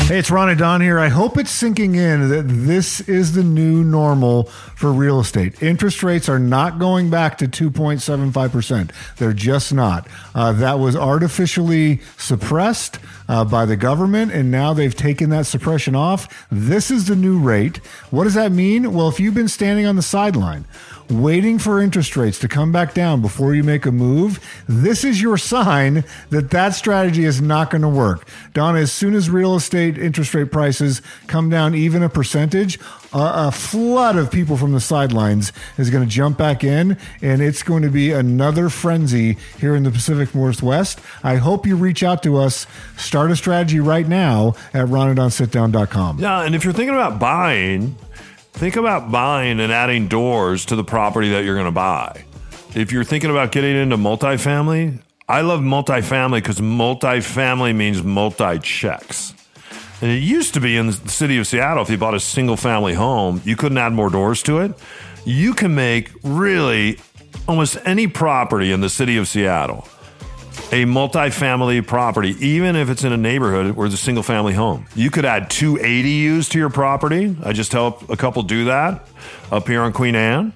Hey, 0.08 0.20
it's 0.20 0.32
Ron 0.32 0.48
and 0.48 0.58
Don 0.58 0.80
here. 0.80 1.00
I 1.00 1.10
hope 1.10 1.38
it's 1.38 1.52
sinking 1.52 1.96
in 1.96 2.30
that 2.30 2.44
this 2.48 3.02
is 3.02 3.34
the 3.34 3.44
new 3.44 3.84
normal 3.84 4.44
for 4.46 4.94
real 4.94 5.20
estate. 5.20 5.62
Interest 5.62 6.02
rates 6.02 6.30
are 6.30 6.40
not 6.40 6.80
going 6.80 7.10
back 7.10 7.38
to 7.40 7.46
2.75%. 7.46 8.92
They're 9.18 9.34
just 9.34 9.74
not. 9.74 10.08
Uh, 10.34 10.54
that 10.54 10.80
was 10.80 10.96
artificially 10.96 12.00
suppressed 12.16 13.00
uh, 13.28 13.44
by 13.44 13.66
the 13.66 13.76
government, 13.76 14.32
and 14.32 14.50
now 14.50 14.74
they've 14.74 14.96
taken 14.96 15.30
that 15.32 15.46
suppression 15.46 15.94
off. 15.94 16.48
This 16.50 16.90
is 16.90 17.10
the 17.10 17.16
new 17.18 17.38
rate. 17.38 17.82
What 18.10 18.24
does 18.24 18.36
that 18.36 18.54
mean? 18.54 18.94
Well, 18.94 19.10
if 19.10 19.20
you've 19.20 19.36
been 19.36 19.50
standing 19.50 19.86
on 19.86 19.98
the 19.98 20.02
sideline, 20.02 20.64
waiting 21.10 21.60
for 21.60 21.82
interest 21.82 22.18
rates 22.18 22.40
to 22.40 22.48
come 22.48 22.72
back 22.72 22.94
down 22.94 23.22
before 23.22 23.56
you 23.56 23.64
make 23.64 23.86
a 23.86 23.92
move, 23.92 24.40
this 24.68 25.04
is 25.04 25.22
your 25.22 25.38
sign 25.38 26.04
that 26.30 26.52
that 26.52 26.76
strategy 26.76 27.24
is 27.24 27.42
not 27.42 27.70
going 27.70 27.82
to 27.82 27.90
work. 27.90 28.28
Don, 28.54 28.76
as 28.76 28.92
soon 28.92 29.14
as 29.14 29.30
real 29.30 29.56
estate 29.56 29.98
interest 29.98 30.34
rate 30.34 30.52
prices 30.52 31.02
come 31.28 31.50
down 31.50 31.76
even 31.76 32.04
a 32.04 32.10
percentage, 32.10 32.80
a 33.14 33.52
flood 33.52 34.16
of 34.16 34.30
people 34.32 34.58
from 34.58 34.74
the 34.74 34.80
sidelines 34.80 35.54
is 35.78 35.90
going 35.90 36.04
to 36.04 36.10
jump 36.10 36.38
back 36.38 36.64
in, 36.64 36.98
and 37.22 37.42
it's 37.42 37.64
going 37.64 37.84
to 37.84 37.90
be 37.90 38.12
another 38.12 38.70
frenzy 38.70 39.38
here 39.60 39.76
in 39.76 39.84
the 39.84 39.92
Pacific 39.92 40.36
Northwest. 40.36 41.00
I 41.24 41.38
hope 41.38 41.66
you 41.66 41.76
reach 41.76 42.04
out 42.04 42.22
to 42.24 42.38
us. 42.38 42.68
Start 42.98 43.32
a 43.32 43.36
strategy 43.36 43.80
right 43.80 44.08
now 44.08 44.56
at 44.74 44.88
ronanddonsitdown.com. 44.88 46.20
Yeah, 46.20 46.42
and 46.42 46.54
if 46.54 46.64
you're 46.64 46.74
thinking 46.74 46.96
about 46.96 47.20
buying, 47.20 47.96
think 48.58 48.76
about 48.76 49.12
buying 49.12 49.60
and 49.60 49.72
adding 49.72 50.08
doors 50.08 50.66
to 50.66 50.76
the 50.76 50.84
property 50.84 51.30
that 51.30 51.44
you're 51.44 51.54
going 51.54 51.68
to 51.68 51.72
buy. 51.72 52.26
If 52.76 52.92
you're 52.92 53.04
thinking 53.04 53.30
about 53.30 53.52
getting 53.52 53.76
into 53.76 53.98
multifamily, 53.98 55.00
I 55.30 55.42
love 55.42 55.62
multifamily 55.62 56.40
because 56.40 56.60
multifamily 56.60 57.76
means 57.76 58.02
multi 58.02 58.58
checks. 58.60 59.36
And 60.02 60.10
it 60.10 60.24
used 60.24 60.56
to 60.56 60.60
be 60.60 60.76
in 60.76 60.88
the 60.88 60.94
city 60.94 61.38
of 61.38 61.46
Seattle, 61.46 61.84
if 61.84 61.90
you 61.90 61.98
bought 61.98 62.16
a 62.16 62.20
single 62.20 62.58
family 62.58 62.96
home, 62.96 63.42
you 63.46 63.56
couldn't 63.56 63.78
add 63.78 63.94
more 63.94 64.10
doors 64.10 64.42
to 64.44 64.60
it. 64.60 64.74
You 65.24 65.54
can 65.54 65.76
make 65.76 66.12
really 66.24 67.00
almost 67.48 67.78
any 67.86 68.08
property 68.08 68.72
in 68.72 68.82
the 68.82 68.90
city 68.90 69.18
of 69.18 69.28
Seattle 69.28 69.88
a 70.72 70.86
multifamily 70.86 71.86
property, 71.86 72.36
even 72.46 72.76
if 72.76 72.90
it's 72.90 73.04
in 73.04 73.12
a 73.12 73.18
neighborhood 73.18 73.76
where 73.76 73.86
it's 73.86 73.96
a 73.96 73.98
single 73.98 74.24
family 74.24 74.54
home. 74.54 74.86
You 74.96 75.10
could 75.10 75.26
add 75.26 75.50
two 75.50 75.76
ADUs 75.76 76.50
to 76.52 76.60
your 76.60 76.70
property. 76.70 77.36
I 77.44 77.54
just 77.54 77.72
helped 77.72 78.10
a 78.10 78.18
couple 78.18 78.44
do 78.44 78.66
that 78.66 79.08
up 79.52 79.68
here 79.68 79.82
on 79.82 79.94
Queen 79.94 80.16
Anne. 80.16 80.54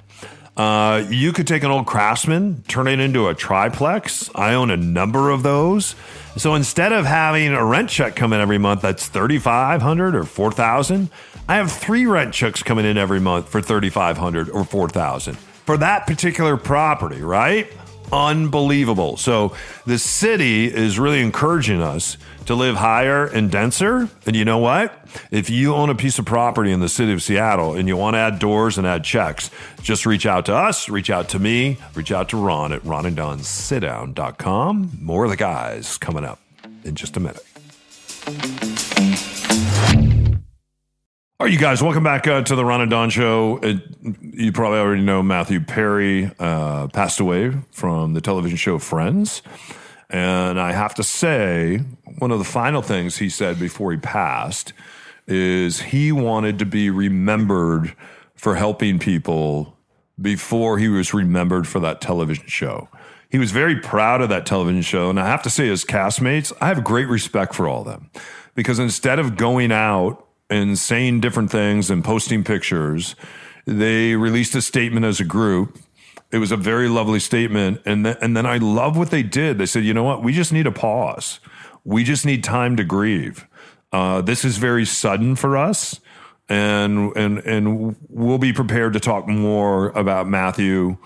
Uh, 0.57 1.05
you 1.09 1.31
could 1.31 1.47
take 1.47 1.63
an 1.63 1.71
old 1.71 1.85
craftsman, 1.85 2.61
turn 2.67 2.87
it 2.87 2.99
into 2.99 3.29
a 3.29 3.33
triplex. 3.33 4.29
I 4.35 4.53
own 4.53 4.69
a 4.69 4.77
number 4.77 5.29
of 5.29 5.43
those. 5.43 5.95
So 6.35 6.55
instead 6.55 6.91
of 6.91 7.05
having 7.05 7.53
a 7.53 7.65
rent 7.65 7.89
check 7.89 8.15
come 8.15 8.33
in 8.33 8.41
every 8.41 8.57
month 8.57 8.81
that's 8.81 9.07
3500 9.07 10.15
or 10.15 10.23
4000 10.23 11.09
I 11.47 11.55
have 11.55 11.71
three 11.71 12.05
rent 12.05 12.33
checks 12.33 12.63
coming 12.63 12.85
in 12.85 12.97
every 12.97 13.19
month 13.19 13.49
for 13.49 13.61
3500 13.61 14.49
or 14.49 14.63
4000 14.63 15.35
for 15.35 15.77
that 15.77 16.07
particular 16.07 16.57
property, 16.57 17.21
right? 17.21 17.67
Unbelievable. 18.11 19.17
So 19.17 19.55
the 19.85 19.97
city 19.97 20.65
is 20.65 20.99
really 20.99 21.21
encouraging 21.21 21.81
us 21.81 22.17
to 22.45 22.55
live 22.55 22.75
higher 22.75 23.25
and 23.25 23.51
denser. 23.51 24.09
And 24.25 24.35
you 24.35 24.45
know 24.45 24.57
what? 24.57 24.93
If 25.31 25.49
you 25.49 25.73
own 25.73 25.89
a 25.89 25.95
piece 25.95 26.19
of 26.19 26.25
property 26.25 26.71
in 26.71 26.79
the 26.79 26.89
city 26.89 27.13
of 27.13 27.23
Seattle 27.23 27.73
and 27.73 27.87
you 27.87 27.97
want 27.97 28.15
to 28.15 28.19
add 28.19 28.39
doors 28.39 28.77
and 28.77 28.85
add 28.85 29.03
checks, 29.03 29.49
just 29.81 30.05
reach 30.05 30.25
out 30.25 30.45
to 30.47 30.55
us, 30.55 30.89
reach 30.89 31.09
out 31.09 31.29
to 31.29 31.39
me, 31.39 31.77
reach 31.95 32.11
out 32.11 32.29
to 32.29 32.37
Ron 32.37 32.73
at 32.73 32.81
ronanddonsitdown.com. 32.81 34.97
More 34.99 35.23
of 35.25 35.29
the 35.29 35.37
guys 35.37 35.97
coming 35.97 36.25
up 36.25 36.39
in 36.83 36.95
just 36.95 37.15
a 37.17 37.19
minute. 37.19 37.45
All 41.39 41.45
right, 41.45 41.53
you 41.53 41.59
guys, 41.59 41.81
welcome 41.81 42.03
back 42.03 42.27
uh, 42.27 42.43
to 42.43 42.55
the 42.55 42.63
Ron 42.63 42.81
and 42.81 42.91
Don 42.91 43.09
Show. 43.09 43.57
Uh, 43.57 43.79
you 44.21 44.51
probably 44.51 44.79
already 44.79 45.01
know 45.01 45.21
Matthew 45.21 45.59
Perry 45.59 46.31
uh, 46.39 46.87
passed 46.87 47.19
away 47.19 47.53
from 47.71 48.13
the 48.13 48.21
television 48.21 48.57
show 48.57 48.79
Friends. 48.79 49.41
And 50.09 50.59
I 50.59 50.73
have 50.73 50.95
to 50.95 51.03
say, 51.03 51.77
one 52.19 52.31
of 52.31 52.39
the 52.39 52.45
final 52.45 52.81
things 52.81 53.17
he 53.17 53.29
said 53.29 53.59
before 53.59 53.91
he 53.91 53.97
passed 53.97 54.73
is 55.27 55.81
he 55.81 56.11
wanted 56.11 56.59
to 56.59 56.65
be 56.65 56.89
remembered 56.89 57.95
for 58.35 58.55
helping 58.55 58.99
people 58.99 59.77
before 60.19 60.77
he 60.77 60.87
was 60.87 61.13
remembered 61.13 61.67
for 61.67 61.79
that 61.79 62.01
television 62.01 62.45
show. 62.47 62.89
He 63.29 63.37
was 63.37 63.51
very 63.51 63.79
proud 63.79 64.21
of 64.21 64.29
that 64.29 64.45
television 64.45 64.81
show. 64.81 65.09
And 65.09 65.19
I 65.19 65.27
have 65.27 65.43
to 65.43 65.49
say, 65.49 65.69
as 65.69 65.85
castmates, 65.85 66.51
I 66.59 66.67
have 66.67 66.83
great 66.83 67.07
respect 67.07 67.55
for 67.55 67.67
all 67.67 67.81
of 67.81 67.87
them 67.87 68.11
because 68.55 68.79
instead 68.79 69.19
of 69.19 69.37
going 69.37 69.71
out 69.71 70.27
and 70.49 70.77
saying 70.77 71.21
different 71.21 71.49
things 71.49 71.89
and 71.89 72.03
posting 72.03 72.43
pictures. 72.43 73.15
They 73.65 74.15
released 74.15 74.55
a 74.55 74.61
statement 74.61 75.05
as 75.05 75.19
a 75.19 75.23
group. 75.23 75.77
It 76.31 76.37
was 76.37 76.51
a 76.51 76.57
very 76.57 76.87
lovely 76.87 77.19
statement. 77.19 77.81
And, 77.85 78.05
th- 78.05 78.17
and 78.21 78.35
then 78.35 78.45
I 78.45 78.57
love 78.57 78.97
what 78.97 79.11
they 79.11 79.23
did. 79.23 79.57
They 79.57 79.65
said, 79.65 79.83
you 79.83 79.93
know 79.93 80.03
what? 80.03 80.23
We 80.23 80.33
just 80.33 80.53
need 80.53 80.67
a 80.67 80.71
pause. 80.71 81.39
We 81.83 82.03
just 82.03 82.25
need 82.25 82.43
time 82.43 82.75
to 82.77 82.83
grieve. 82.83 83.47
Uh, 83.91 84.21
this 84.21 84.45
is 84.45 84.57
very 84.57 84.85
sudden 84.85 85.35
for 85.35 85.57
us. 85.57 85.99
And, 86.47 87.15
and, 87.15 87.39
and 87.39 87.95
we'll 88.09 88.37
be 88.37 88.53
prepared 88.53 88.93
to 88.93 88.99
talk 88.99 89.27
more 89.27 89.89
about 89.89 90.27
Matthew 90.27 90.97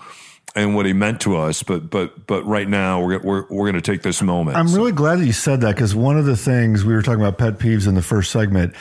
and 0.56 0.74
what 0.74 0.86
he 0.86 0.92
meant 0.92 1.20
to 1.20 1.36
us. 1.36 1.62
But 1.62 1.90
but 1.90 2.26
but 2.26 2.44
right 2.44 2.66
now 2.66 3.04
we're 3.04 3.20
we're 3.20 3.42
we're 3.48 3.70
going 3.70 3.74
to 3.74 3.80
take 3.82 4.02
this 4.02 4.22
moment. 4.22 4.56
I'm 4.56 4.74
really 4.74 4.90
glad 4.90 5.20
that 5.20 5.26
you 5.26 5.32
said 5.32 5.60
that 5.60 5.76
because 5.76 5.94
one 5.94 6.18
of 6.18 6.24
the 6.24 6.36
things 6.36 6.84
we 6.84 6.94
were 6.94 7.02
talking 7.02 7.20
about 7.20 7.38
pet 7.38 7.58
peeves 7.58 7.86
in 7.86 7.94
the 7.94 8.02
first 8.02 8.32
segment. 8.32 8.74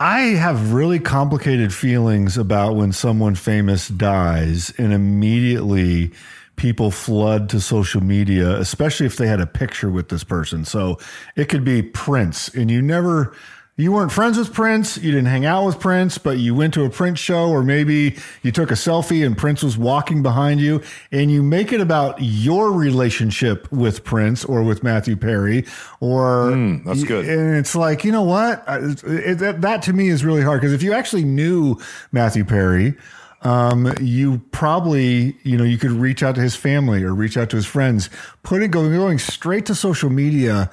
I 0.00 0.20
have 0.20 0.72
really 0.74 1.00
complicated 1.00 1.74
feelings 1.74 2.38
about 2.38 2.76
when 2.76 2.92
someone 2.92 3.34
famous 3.34 3.88
dies 3.88 4.72
and 4.78 4.92
immediately 4.92 6.12
people 6.54 6.92
flood 6.92 7.48
to 7.48 7.60
social 7.60 8.00
media, 8.00 8.56
especially 8.58 9.06
if 9.06 9.16
they 9.16 9.26
had 9.26 9.40
a 9.40 9.46
picture 9.46 9.90
with 9.90 10.08
this 10.08 10.22
person. 10.22 10.64
So 10.64 10.98
it 11.34 11.48
could 11.48 11.64
be 11.64 11.82
Prince 11.82 12.48
and 12.48 12.70
you 12.70 12.80
never 12.80 13.34
you 13.78 13.92
weren't 13.92 14.10
friends 14.10 14.36
with 14.36 14.52
Prince, 14.52 14.96
you 14.96 15.12
didn't 15.12 15.28
hang 15.28 15.46
out 15.46 15.64
with 15.64 15.78
Prince, 15.78 16.18
but 16.18 16.38
you 16.38 16.52
went 16.52 16.74
to 16.74 16.84
a 16.84 16.90
Prince 16.90 17.20
show, 17.20 17.48
or 17.48 17.62
maybe 17.62 18.16
you 18.42 18.50
took 18.50 18.72
a 18.72 18.74
selfie 18.74 19.24
and 19.24 19.38
Prince 19.38 19.62
was 19.62 19.78
walking 19.78 20.20
behind 20.20 20.60
you, 20.60 20.82
and 21.12 21.30
you 21.30 21.44
make 21.44 21.72
it 21.72 21.80
about 21.80 22.16
your 22.20 22.72
relationship 22.72 23.70
with 23.70 24.02
Prince 24.02 24.44
or 24.44 24.64
with 24.64 24.82
Matthew 24.82 25.14
Perry, 25.14 25.64
or 26.00 26.50
mm, 26.50 26.84
that's 26.84 27.04
good. 27.04 27.28
And 27.28 27.56
it's 27.56 27.76
like, 27.76 28.02
you 28.02 28.10
know 28.10 28.24
what? 28.24 28.64
It, 28.66 29.38
that, 29.38 29.60
that 29.60 29.82
to 29.82 29.92
me 29.92 30.08
is 30.08 30.24
really 30.24 30.42
hard 30.42 30.60
because 30.60 30.72
if 30.72 30.82
you 30.82 30.92
actually 30.92 31.24
knew 31.24 31.76
Matthew 32.10 32.44
Perry, 32.44 32.96
um, 33.42 33.94
you 34.00 34.42
probably, 34.50 35.36
you 35.44 35.56
know, 35.56 35.62
you 35.62 35.78
could 35.78 35.92
reach 35.92 36.24
out 36.24 36.34
to 36.34 36.40
his 36.40 36.56
family 36.56 37.04
or 37.04 37.14
reach 37.14 37.36
out 37.36 37.48
to 37.50 37.56
his 37.56 37.66
friends. 37.66 38.10
Putting 38.42 38.72
going 38.72 38.92
going 38.92 39.20
straight 39.20 39.66
to 39.66 39.76
social 39.76 40.10
media 40.10 40.68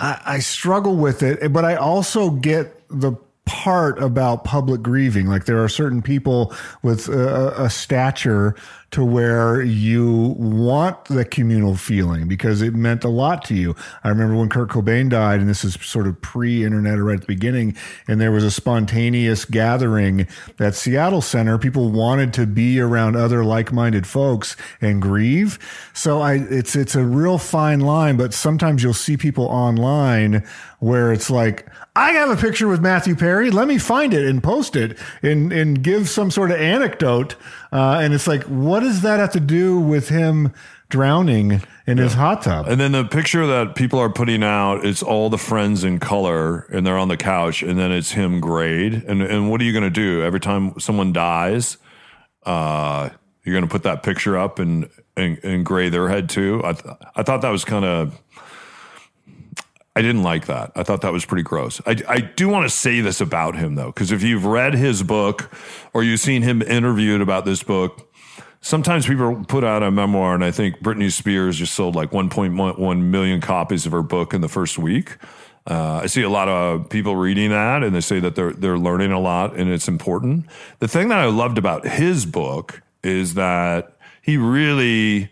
I, 0.00 0.20
I 0.24 0.38
struggle 0.38 0.96
with 0.96 1.22
it, 1.22 1.52
but 1.52 1.64
I 1.64 1.76
also 1.76 2.30
get 2.30 2.88
the 2.88 3.12
part 3.50 4.00
about 4.00 4.44
public 4.44 4.80
grieving. 4.80 5.26
Like 5.26 5.46
there 5.46 5.60
are 5.60 5.68
certain 5.68 6.02
people 6.02 6.54
with 6.82 7.08
a, 7.08 7.64
a, 7.64 7.68
stature 7.68 8.54
to 8.92 9.04
where 9.04 9.60
you 9.60 10.36
want 10.38 11.04
the 11.06 11.24
communal 11.24 11.74
feeling 11.74 12.28
because 12.28 12.62
it 12.62 12.74
meant 12.74 13.02
a 13.02 13.08
lot 13.08 13.44
to 13.46 13.56
you. 13.56 13.74
I 14.04 14.08
remember 14.08 14.36
when 14.36 14.48
Kurt 14.48 14.68
Cobain 14.68 15.10
died, 15.10 15.40
and 15.40 15.48
this 15.48 15.64
is 15.64 15.74
sort 15.84 16.06
of 16.06 16.20
pre-internet 16.22 16.96
or 16.96 17.04
right 17.04 17.14
at 17.14 17.22
the 17.22 17.26
beginning, 17.26 17.76
and 18.06 18.20
there 18.20 18.30
was 18.30 18.44
a 18.44 18.52
spontaneous 18.52 19.44
gathering 19.44 20.28
at 20.60 20.76
Seattle 20.76 21.22
Center. 21.22 21.58
People 21.58 21.90
wanted 21.90 22.32
to 22.34 22.46
be 22.46 22.78
around 22.78 23.16
other 23.16 23.44
like-minded 23.44 24.06
folks 24.06 24.56
and 24.80 25.02
grieve. 25.02 25.58
So 25.92 26.20
I, 26.20 26.34
it's 26.34 26.76
it's 26.76 26.94
a 26.94 27.04
real 27.04 27.38
fine 27.38 27.80
line, 27.80 28.16
but 28.16 28.32
sometimes 28.32 28.84
you'll 28.84 28.94
see 28.94 29.16
people 29.16 29.46
online 29.46 30.44
where 30.78 31.12
it's 31.12 31.30
like, 31.30 31.66
I 31.96 32.12
have 32.12 32.30
a 32.30 32.36
picture 32.36 32.68
with 32.68 32.80
Matthew 32.80 33.16
Perry. 33.16 33.50
Let 33.50 33.66
me 33.68 33.78
find 33.78 34.14
it 34.14 34.26
and 34.26 34.42
post 34.42 34.76
it 34.76 34.98
and, 35.22 35.52
and 35.52 35.82
give 35.82 36.08
some 36.08 36.30
sort 36.30 36.50
of 36.50 36.60
anecdote. 36.60 37.36
Uh, 37.72 38.00
and 38.02 38.14
it's 38.14 38.26
like, 38.26 38.44
what 38.44 38.80
does 38.80 39.02
that 39.02 39.18
have 39.18 39.32
to 39.32 39.40
do 39.40 39.78
with 39.80 40.08
him 40.08 40.52
drowning 40.90 41.62
in 41.86 41.98
his 41.98 42.12
hot 42.12 42.42
tub. 42.42 42.68
And 42.68 42.78
then 42.78 42.92
the 42.92 43.04
picture 43.04 43.46
that 43.46 43.74
people 43.74 43.98
are 43.98 44.10
putting 44.10 44.42
out, 44.42 44.84
it's 44.84 45.02
all 45.02 45.30
the 45.30 45.38
friends 45.38 45.82
in 45.82 45.98
color 45.98 46.66
and 46.72 46.86
they're 46.86 46.98
on 46.98 47.08
the 47.08 47.16
couch 47.16 47.62
and 47.62 47.78
then 47.78 47.90
it's 47.90 48.10
him 48.10 48.40
grayed. 48.40 48.94
And 48.94 49.22
and 49.22 49.50
what 49.50 49.60
are 49.60 49.64
you 49.64 49.72
gonna 49.72 49.88
do? 49.88 50.22
Every 50.22 50.40
time 50.40 50.78
someone 50.78 51.12
dies, 51.12 51.78
uh, 52.44 53.08
you're 53.44 53.54
gonna 53.54 53.68
put 53.68 53.84
that 53.84 54.02
picture 54.02 54.36
up 54.36 54.58
and 54.58 54.90
and, 55.16 55.42
and 55.42 55.64
gray 55.64 55.88
their 55.88 56.08
head 56.08 56.28
too. 56.28 56.60
I 56.64 56.72
th- 56.74 56.94
I 57.16 57.22
thought 57.22 57.40
that 57.42 57.50
was 57.50 57.64
kind 57.64 57.84
of 57.84 58.20
I 59.96 60.02
didn't 60.02 60.22
like 60.22 60.46
that. 60.46 60.72
I 60.76 60.84
thought 60.84 61.00
that 61.00 61.12
was 61.12 61.24
pretty 61.24 61.42
gross. 61.42 61.80
I, 61.84 61.96
I 62.08 62.20
do 62.20 62.48
want 62.48 62.64
to 62.64 62.70
say 62.70 63.00
this 63.00 63.20
about 63.20 63.56
him 63.56 63.74
though, 63.74 63.88
because 63.88 64.12
if 64.12 64.22
you've 64.22 64.44
read 64.44 64.74
his 64.74 65.02
book 65.02 65.50
or 65.92 66.04
you've 66.04 66.20
seen 66.20 66.42
him 66.42 66.62
interviewed 66.62 67.20
about 67.20 67.44
this 67.44 67.62
book, 67.62 68.08
sometimes 68.60 69.06
people 69.06 69.44
put 69.46 69.64
out 69.64 69.82
a 69.82 69.90
memoir, 69.90 70.34
and 70.34 70.44
I 70.44 70.52
think 70.52 70.80
Britney 70.80 71.10
Spears 71.10 71.56
just 71.58 71.74
sold 71.74 71.96
like 71.96 72.10
1.1 72.10 73.02
million 73.02 73.40
copies 73.40 73.86
of 73.86 73.92
her 73.92 74.02
book 74.02 74.32
in 74.32 74.40
the 74.40 74.48
first 74.48 74.78
week. 74.78 75.16
Uh, 75.66 76.00
I 76.02 76.06
see 76.06 76.22
a 76.22 76.30
lot 76.30 76.48
of 76.48 76.88
people 76.88 77.16
reading 77.16 77.50
that, 77.50 77.82
and 77.82 77.94
they 77.94 78.00
say 78.00 78.20
that 78.20 78.34
they're 78.34 78.52
they're 78.52 78.78
learning 78.78 79.12
a 79.12 79.20
lot, 79.20 79.56
and 79.56 79.70
it's 79.70 79.88
important. 79.88 80.46
The 80.78 80.88
thing 80.88 81.08
that 81.08 81.18
I 81.18 81.26
loved 81.26 81.58
about 81.58 81.86
his 81.86 82.26
book 82.26 82.82
is 83.02 83.34
that 83.34 83.96
he 84.22 84.36
really 84.36 85.30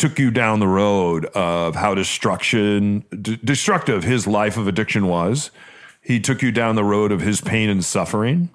took 0.00 0.18
you 0.18 0.30
down 0.30 0.60
the 0.60 0.66
road 0.66 1.26
of 1.26 1.76
how 1.76 1.94
destruction 1.94 3.04
d- 3.20 3.38
destructive 3.44 4.02
his 4.02 4.26
life 4.26 4.56
of 4.56 4.66
addiction 4.66 5.06
was. 5.06 5.50
He 6.00 6.18
took 6.18 6.40
you 6.40 6.50
down 6.50 6.74
the 6.74 6.84
road 6.84 7.12
of 7.12 7.20
his 7.20 7.42
pain 7.42 7.68
and 7.68 7.84
suffering. 7.84 8.48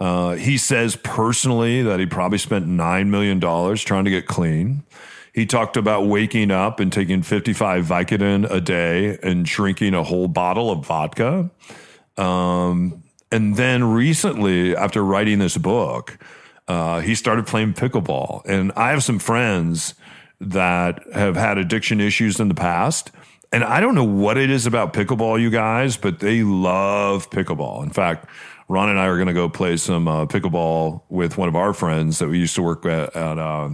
Uh, 0.00 0.36
he 0.36 0.56
says 0.56 0.96
personally 0.96 1.82
that 1.82 2.00
he 2.00 2.06
probably 2.06 2.38
spent 2.38 2.66
$9 2.66 3.08
million 3.08 3.38
trying 3.76 4.04
to 4.06 4.10
get 4.10 4.26
clean. 4.26 4.82
He 5.34 5.44
talked 5.44 5.76
about 5.76 6.06
waking 6.06 6.50
up 6.50 6.80
and 6.80 6.90
taking 6.90 7.22
55 7.22 7.84
Vicodin 7.84 8.50
a 8.50 8.60
day 8.60 9.18
and 9.22 9.44
drinking 9.44 9.92
a 9.92 10.02
whole 10.02 10.26
bottle 10.26 10.70
of 10.70 10.86
vodka. 10.86 11.50
Um, 12.16 13.02
and 13.30 13.56
then 13.56 13.84
recently, 13.84 14.74
after 14.74 15.04
writing 15.04 15.38
this 15.38 15.58
book, 15.58 16.16
uh, 16.66 17.00
he 17.00 17.14
started 17.14 17.46
playing 17.46 17.74
pickleball. 17.74 18.40
And 18.46 18.72
I 18.72 18.88
have 18.88 19.04
some 19.04 19.18
friends 19.18 19.94
that 20.40 21.02
have 21.12 21.36
had 21.36 21.58
addiction 21.58 22.00
issues 22.00 22.40
in 22.40 22.48
the 22.48 22.54
past. 22.54 23.10
And 23.52 23.64
I 23.64 23.80
don't 23.80 23.94
know 23.94 24.04
what 24.04 24.36
it 24.36 24.50
is 24.50 24.66
about 24.66 24.92
pickleball, 24.92 25.40
you 25.40 25.50
guys, 25.50 25.96
but 25.96 26.20
they 26.20 26.42
love 26.42 27.30
pickleball. 27.30 27.82
In 27.82 27.90
fact, 27.90 28.26
Ron 28.68 28.90
and 28.90 28.98
I 28.98 29.06
are 29.06 29.16
going 29.16 29.28
to 29.28 29.34
go 29.34 29.48
play 29.48 29.78
some 29.78 30.06
uh, 30.06 30.26
pickleball 30.26 31.02
with 31.08 31.38
one 31.38 31.48
of 31.48 31.56
our 31.56 31.72
friends 31.72 32.18
that 32.18 32.28
we 32.28 32.38
used 32.38 32.54
to 32.56 32.62
work 32.62 32.84
at, 32.84 33.16
at, 33.16 33.38
uh, 33.38 33.70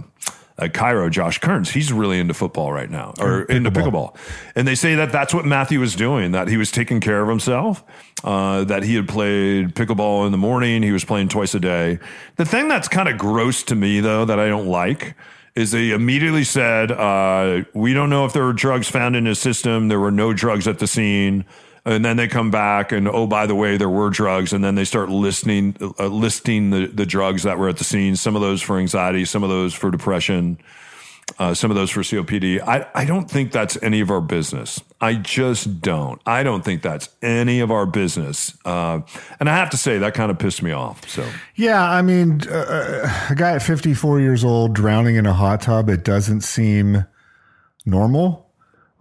at 0.57 0.73
KIRO, 0.73 1.09
Josh 1.11 1.39
Kerns. 1.39 1.69
He's 1.71 1.91
really 1.91 2.19
into 2.19 2.33
football 2.33 2.71
right 2.71 2.89
now, 2.89 3.13
or 3.19 3.43
into 3.43 3.71
pickleball. 3.71 4.15
And 4.55 4.67
they 4.67 4.75
say 4.75 4.95
that 4.95 5.11
that's 5.11 5.33
what 5.33 5.45
Matthew 5.45 5.79
was 5.79 5.95
doing, 5.95 6.31
that 6.31 6.47
he 6.47 6.57
was 6.57 6.71
taking 6.71 7.01
care 7.01 7.21
of 7.21 7.27
himself, 7.27 7.83
uh, 8.23 8.63
that 8.63 8.83
he 8.83 8.95
had 8.95 9.07
played 9.07 9.75
pickleball 9.75 10.25
in 10.25 10.31
the 10.31 10.37
morning, 10.37 10.81
he 10.81 10.91
was 10.91 11.03
playing 11.03 11.27
twice 11.27 11.53
a 11.55 11.59
day. 11.59 11.99
The 12.37 12.45
thing 12.45 12.67
that's 12.67 12.87
kind 12.87 13.09
of 13.09 13.17
gross 13.17 13.63
to 13.63 13.75
me, 13.75 13.99
though, 13.99 14.23
that 14.25 14.39
I 14.39 14.47
don't 14.47 14.67
like 14.67 15.15
is 15.55 15.71
they 15.71 15.91
immediately 15.91 16.43
said, 16.43 16.91
uh, 16.91 17.63
we 17.73 17.93
don't 17.93 18.09
know 18.09 18.25
if 18.25 18.33
there 18.33 18.43
were 18.43 18.53
drugs 18.53 18.89
found 18.89 19.15
in 19.15 19.25
his 19.25 19.39
system. 19.39 19.87
There 19.87 19.99
were 19.99 20.11
no 20.11 20.33
drugs 20.33 20.67
at 20.67 20.79
the 20.79 20.87
scene. 20.87 21.45
And 21.85 22.03
then 22.03 22.17
they 22.17 22.27
come 22.27 22.49
back 22.49 22.91
and, 22.91 23.07
oh, 23.07 23.27
by 23.27 23.45
the 23.45 23.53
way, 23.53 23.77
there 23.77 23.89
were 23.89 24.09
drugs. 24.09 24.53
And 24.53 24.63
then 24.63 24.73
they 24.73 24.85
start 24.85 25.09
listing, 25.09 25.77
uh, 25.99 26.07
listing 26.07 26.71
the, 26.71 26.87
the 26.87 27.05
drugs 27.05 27.43
that 27.43 27.59
were 27.59 27.69
at 27.69 27.77
the 27.77 27.83
scene. 27.83 28.15
Some 28.15 28.35
of 28.35 28.41
those 28.41 28.61
for 28.61 28.79
anxiety, 28.79 29.23
some 29.23 29.43
of 29.43 29.49
those 29.49 29.73
for 29.75 29.91
depression, 29.91 30.57
uh, 31.37 31.53
some 31.53 31.69
of 31.69 31.75
those 31.75 31.91
for 31.91 32.01
COPD. 32.01 32.59
I, 32.61 32.87
I 32.95 33.05
don't 33.05 33.29
think 33.29 33.51
that's 33.51 33.77
any 33.83 33.99
of 33.99 34.09
our 34.09 34.21
business. 34.21 34.81
I 34.99 35.13
just 35.15 35.81
don't. 35.81 36.19
I 36.25 36.41
don't 36.41 36.65
think 36.65 36.81
that's 36.81 37.09
any 37.21 37.59
of 37.59 37.69
our 37.69 37.85
business. 37.85 38.57
Uh, 38.65 39.01
and 39.39 39.47
I 39.47 39.55
have 39.55 39.69
to 39.71 39.77
say, 39.77 39.99
that 39.99 40.15
kind 40.15 40.31
of 40.31 40.39
pissed 40.39 40.63
me 40.63 40.71
off. 40.71 41.07
So, 41.07 41.27
Yeah, 41.55 41.83
I 41.83 42.01
mean, 42.01 42.41
uh, 42.49 43.27
a 43.29 43.35
guy 43.35 43.51
at 43.51 43.61
54 43.61 44.21
years 44.21 44.43
old 44.43 44.73
drowning 44.73 45.17
in 45.17 45.27
a 45.27 45.33
hot 45.33 45.61
tub, 45.61 45.89
it 45.89 46.03
doesn't 46.03 46.41
seem 46.41 47.05
normal, 47.85 48.44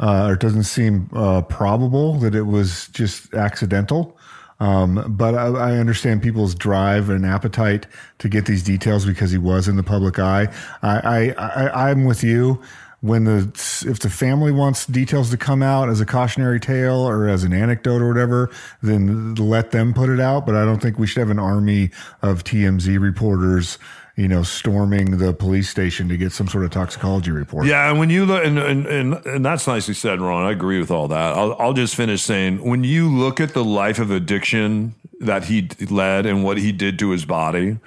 uh, 0.00 0.26
or 0.28 0.32
it 0.34 0.40
doesn't 0.40 0.64
seem 0.64 1.08
uh, 1.12 1.42
probable 1.42 2.14
that 2.18 2.34
it 2.34 2.42
was 2.42 2.88
just 2.88 3.32
accidental. 3.34 4.16
Um, 4.60 5.04
but 5.16 5.34
I, 5.34 5.46
I 5.46 5.72
understand 5.76 6.22
people's 6.22 6.54
drive 6.54 7.10
and 7.10 7.26
appetite 7.26 7.86
to 8.18 8.28
get 8.28 8.46
these 8.46 8.62
details 8.62 9.04
because 9.04 9.30
he 9.30 9.38
was 9.38 9.68
in 9.68 9.76
the 9.76 9.82
public 9.82 10.18
eye. 10.18 10.48
I, 10.82 11.34
I, 11.36 11.46
I 11.46 11.90
I'm 11.90 12.04
with 12.04 12.22
you. 12.22 12.62
When 13.00 13.24
the 13.24 13.40
if 13.86 13.98
the 13.98 14.08
family 14.08 14.50
wants 14.50 14.86
details 14.86 15.30
to 15.30 15.36
come 15.36 15.62
out 15.62 15.90
as 15.90 16.00
a 16.00 16.06
cautionary 16.06 16.58
tale 16.58 17.06
or 17.06 17.28
as 17.28 17.44
an 17.44 17.52
anecdote 17.52 18.00
or 18.00 18.08
whatever, 18.08 18.50
then 18.80 19.34
let 19.34 19.72
them 19.72 19.92
put 19.92 20.08
it 20.08 20.20
out. 20.20 20.46
But 20.46 20.54
I 20.54 20.64
don't 20.64 20.80
think 20.80 20.98
we 20.98 21.06
should 21.06 21.20
have 21.20 21.28
an 21.28 21.38
army 21.38 21.90
of 22.22 22.44
TMZ 22.44 22.98
reporters, 22.98 23.78
you 24.16 24.28
know, 24.28 24.42
storming 24.42 25.18
the 25.18 25.32
police 25.32 25.68
station 25.68 26.08
to 26.08 26.16
get 26.16 26.30
some 26.30 26.46
sort 26.46 26.64
of 26.64 26.70
toxicology 26.70 27.32
report. 27.32 27.66
Yeah, 27.66 27.90
and 27.90 27.98
when 27.98 28.10
you 28.10 28.24
look, 28.24 28.44
and, 28.44 28.58
and, 28.58 28.86
and, 28.86 29.14
and 29.26 29.44
that's 29.44 29.66
nicely 29.66 29.94
said, 29.94 30.20
Ron. 30.20 30.44
I 30.44 30.52
agree 30.52 30.78
with 30.78 30.90
all 30.90 31.08
that. 31.08 31.36
I'll, 31.36 31.56
I'll 31.58 31.72
just 31.72 31.96
finish 31.96 32.22
saying 32.22 32.62
when 32.64 32.84
you 32.84 33.08
look 33.08 33.40
at 33.40 33.54
the 33.54 33.64
life 33.64 33.98
of 33.98 34.10
addiction 34.10 34.94
that 35.20 35.44
he 35.44 35.68
led 35.90 36.26
and 36.26 36.44
what 36.44 36.58
he 36.58 36.70
did 36.70 36.98
to 37.00 37.10
his 37.10 37.24
body, 37.24 37.78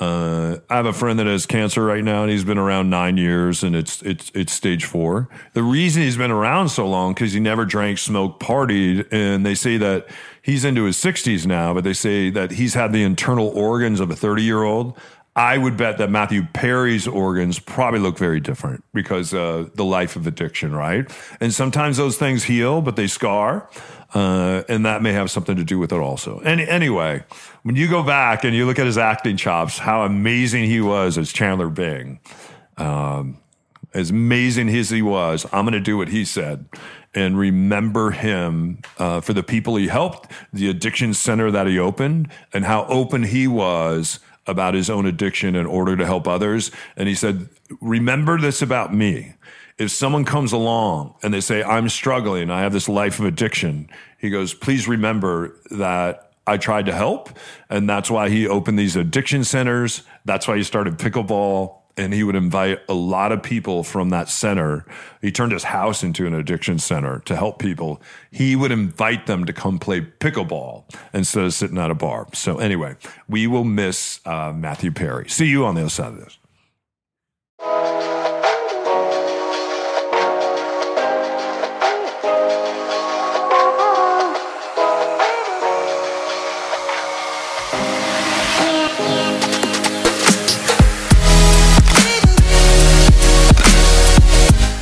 uh, 0.00 0.58
I 0.70 0.76
have 0.76 0.86
a 0.86 0.92
friend 0.92 1.18
that 1.18 1.26
has 1.26 1.44
cancer 1.44 1.84
right 1.84 2.04
now, 2.04 2.22
and 2.22 2.30
he's 2.30 2.44
been 2.44 2.58
around 2.58 2.88
nine 2.88 3.16
years, 3.16 3.64
and 3.64 3.74
it's 3.74 4.00
it's 4.02 4.30
it's 4.32 4.52
stage 4.52 4.84
four. 4.84 5.28
The 5.54 5.62
reason 5.64 6.02
he's 6.02 6.16
been 6.16 6.30
around 6.30 6.68
so 6.68 6.86
long 6.86 7.14
because 7.14 7.32
he 7.32 7.40
never 7.40 7.64
drank, 7.64 7.98
smoked, 7.98 8.40
partied, 8.40 9.08
and 9.10 9.44
they 9.44 9.56
say 9.56 9.76
that 9.78 10.06
he's 10.40 10.64
into 10.64 10.84
his 10.84 10.96
sixties 10.96 11.48
now, 11.48 11.74
but 11.74 11.82
they 11.82 11.94
say 11.94 12.30
that 12.30 12.52
he's 12.52 12.74
had 12.74 12.92
the 12.92 13.02
internal 13.02 13.48
organs 13.48 13.98
of 13.98 14.08
a 14.10 14.16
thirty 14.16 14.44
year 14.44 14.62
old. 14.62 14.96
I 15.38 15.56
would 15.56 15.76
bet 15.76 15.98
that 15.98 16.10
Matthew 16.10 16.48
Perry's 16.52 17.06
organs 17.06 17.60
probably 17.60 18.00
look 18.00 18.18
very 18.18 18.40
different 18.40 18.82
because 18.92 19.32
uh, 19.32 19.68
the 19.72 19.84
life 19.84 20.16
of 20.16 20.26
addiction, 20.26 20.74
right? 20.74 21.08
And 21.38 21.54
sometimes 21.54 21.96
those 21.96 22.18
things 22.18 22.42
heal, 22.42 22.82
but 22.82 22.96
they 22.96 23.06
scar, 23.06 23.70
uh, 24.14 24.64
and 24.68 24.84
that 24.84 25.00
may 25.00 25.12
have 25.12 25.30
something 25.30 25.54
to 25.54 25.62
do 25.62 25.78
with 25.78 25.92
it 25.92 26.00
also. 26.00 26.40
And 26.40 26.60
anyway, 26.60 27.22
when 27.62 27.76
you 27.76 27.86
go 27.86 28.02
back 28.02 28.42
and 28.42 28.52
you 28.52 28.66
look 28.66 28.80
at 28.80 28.86
his 28.86 28.98
acting 28.98 29.36
chops, 29.36 29.78
how 29.78 30.02
amazing 30.02 30.64
he 30.64 30.80
was 30.80 31.16
as 31.16 31.32
Chandler 31.32 31.68
Bing, 31.68 32.18
um, 32.76 33.38
as 33.94 34.10
amazing 34.10 34.68
as 34.70 34.90
he 34.90 35.02
was, 35.02 35.46
I'm 35.52 35.64
going 35.64 35.72
to 35.72 35.80
do 35.80 35.96
what 35.96 36.08
he 36.08 36.24
said 36.24 36.68
and 37.14 37.38
remember 37.38 38.10
him 38.10 38.80
uh, 38.98 39.20
for 39.20 39.34
the 39.34 39.44
people 39.44 39.76
he 39.76 39.86
helped, 39.86 40.32
the 40.52 40.68
addiction 40.68 41.14
center 41.14 41.52
that 41.52 41.68
he 41.68 41.78
opened, 41.78 42.28
and 42.52 42.64
how 42.64 42.86
open 42.86 43.22
he 43.22 43.46
was 43.46 44.18
about 44.48 44.74
his 44.74 44.90
own 44.90 45.06
addiction 45.06 45.54
in 45.54 45.66
order 45.66 45.96
to 45.96 46.04
help 46.04 46.26
others. 46.26 46.72
And 46.96 47.08
he 47.08 47.14
said, 47.14 47.48
Remember 47.80 48.40
this 48.40 48.62
about 48.62 48.92
me. 48.92 49.34
If 49.78 49.92
someone 49.92 50.24
comes 50.24 50.52
along 50.52 51.14
and 51.22 51.32
they 51.32 51.40
say, 51.40 51.62
I'm 51.62 51.88
struggling, 51.88 52.50
I 52.50 52.62
have 52.62 52.72
this 52.72 52.88
life 52.88 53.20
of 53.20 53.26
addiction, 53.26 53.88
he 54.18 54.30
goes, 54.30 54.54
Please 54.54 54.88
remember 54.88 55.54
that 55.70 56.32
I 56.46 56.56
tried 56.56 56.86
to 56.86 56.94
help. 56.94 57.28
And 57.68 57.88
that's 57.88 58.10
why 58.10 58.30
he 58.30 58.48
opened 58.48 58.78
these 58.78 58.96
addiction 58.96 59.44
centers. 59.44 60.02
That's 60.24 60.48
why 60.48 60.56
he 60.56 60.64
started 60.64 60.98
pickleball. 60.98 61.77
And 61.98 62.14
he 62.14 62.22
would 62.22 62.36
invite 62.36 62.80
a 62.88 62.94
lot 62.94 63.32
of 63.32 63.42
people 63.42 63.82
from 63.82 64.10
that 64.10 64.28
center. 64.28 64.86
He 65.20 65.32
turned 65.32 65.52
his 65.52 65.64
house 65.64 66.02
into 66.02 66.26
an 66.26 66.32
addiction 66.32 66.78
center 66.78 67.18
to 67.26 67.36
help 67.36 67.58
people. 67.58 68.00
He 68.30 68.56
would 68.56 68.70
invite 68.70 69.26
them 69.26 69.44
to 69.44 69.52
come 69.52 69.78
play 69.78 70.00
pickleball 70.00 70.84
instead 71.12 71.44
of 71.44 71.52
sitting 71.52 71.76
at 71.76 71.90
a 71.90 71.94
bar. 71.94 72.28
So, 72.32 72.58
anyway, 72.58 72.96
we 73.28 73.46
will 73.46 73.64
miss 73.64 74.20
uh, 74.24 74.52
Matthew 74.54 74.92
Perry. 74.92 75.28
See 75.28 75.46
you 75.46 75.66
on 75.66 75.74
the 75.74 75.82
other 75.82 75.90
side 75.90 76.12
of 76.12 76.20
this. 76.20 76.38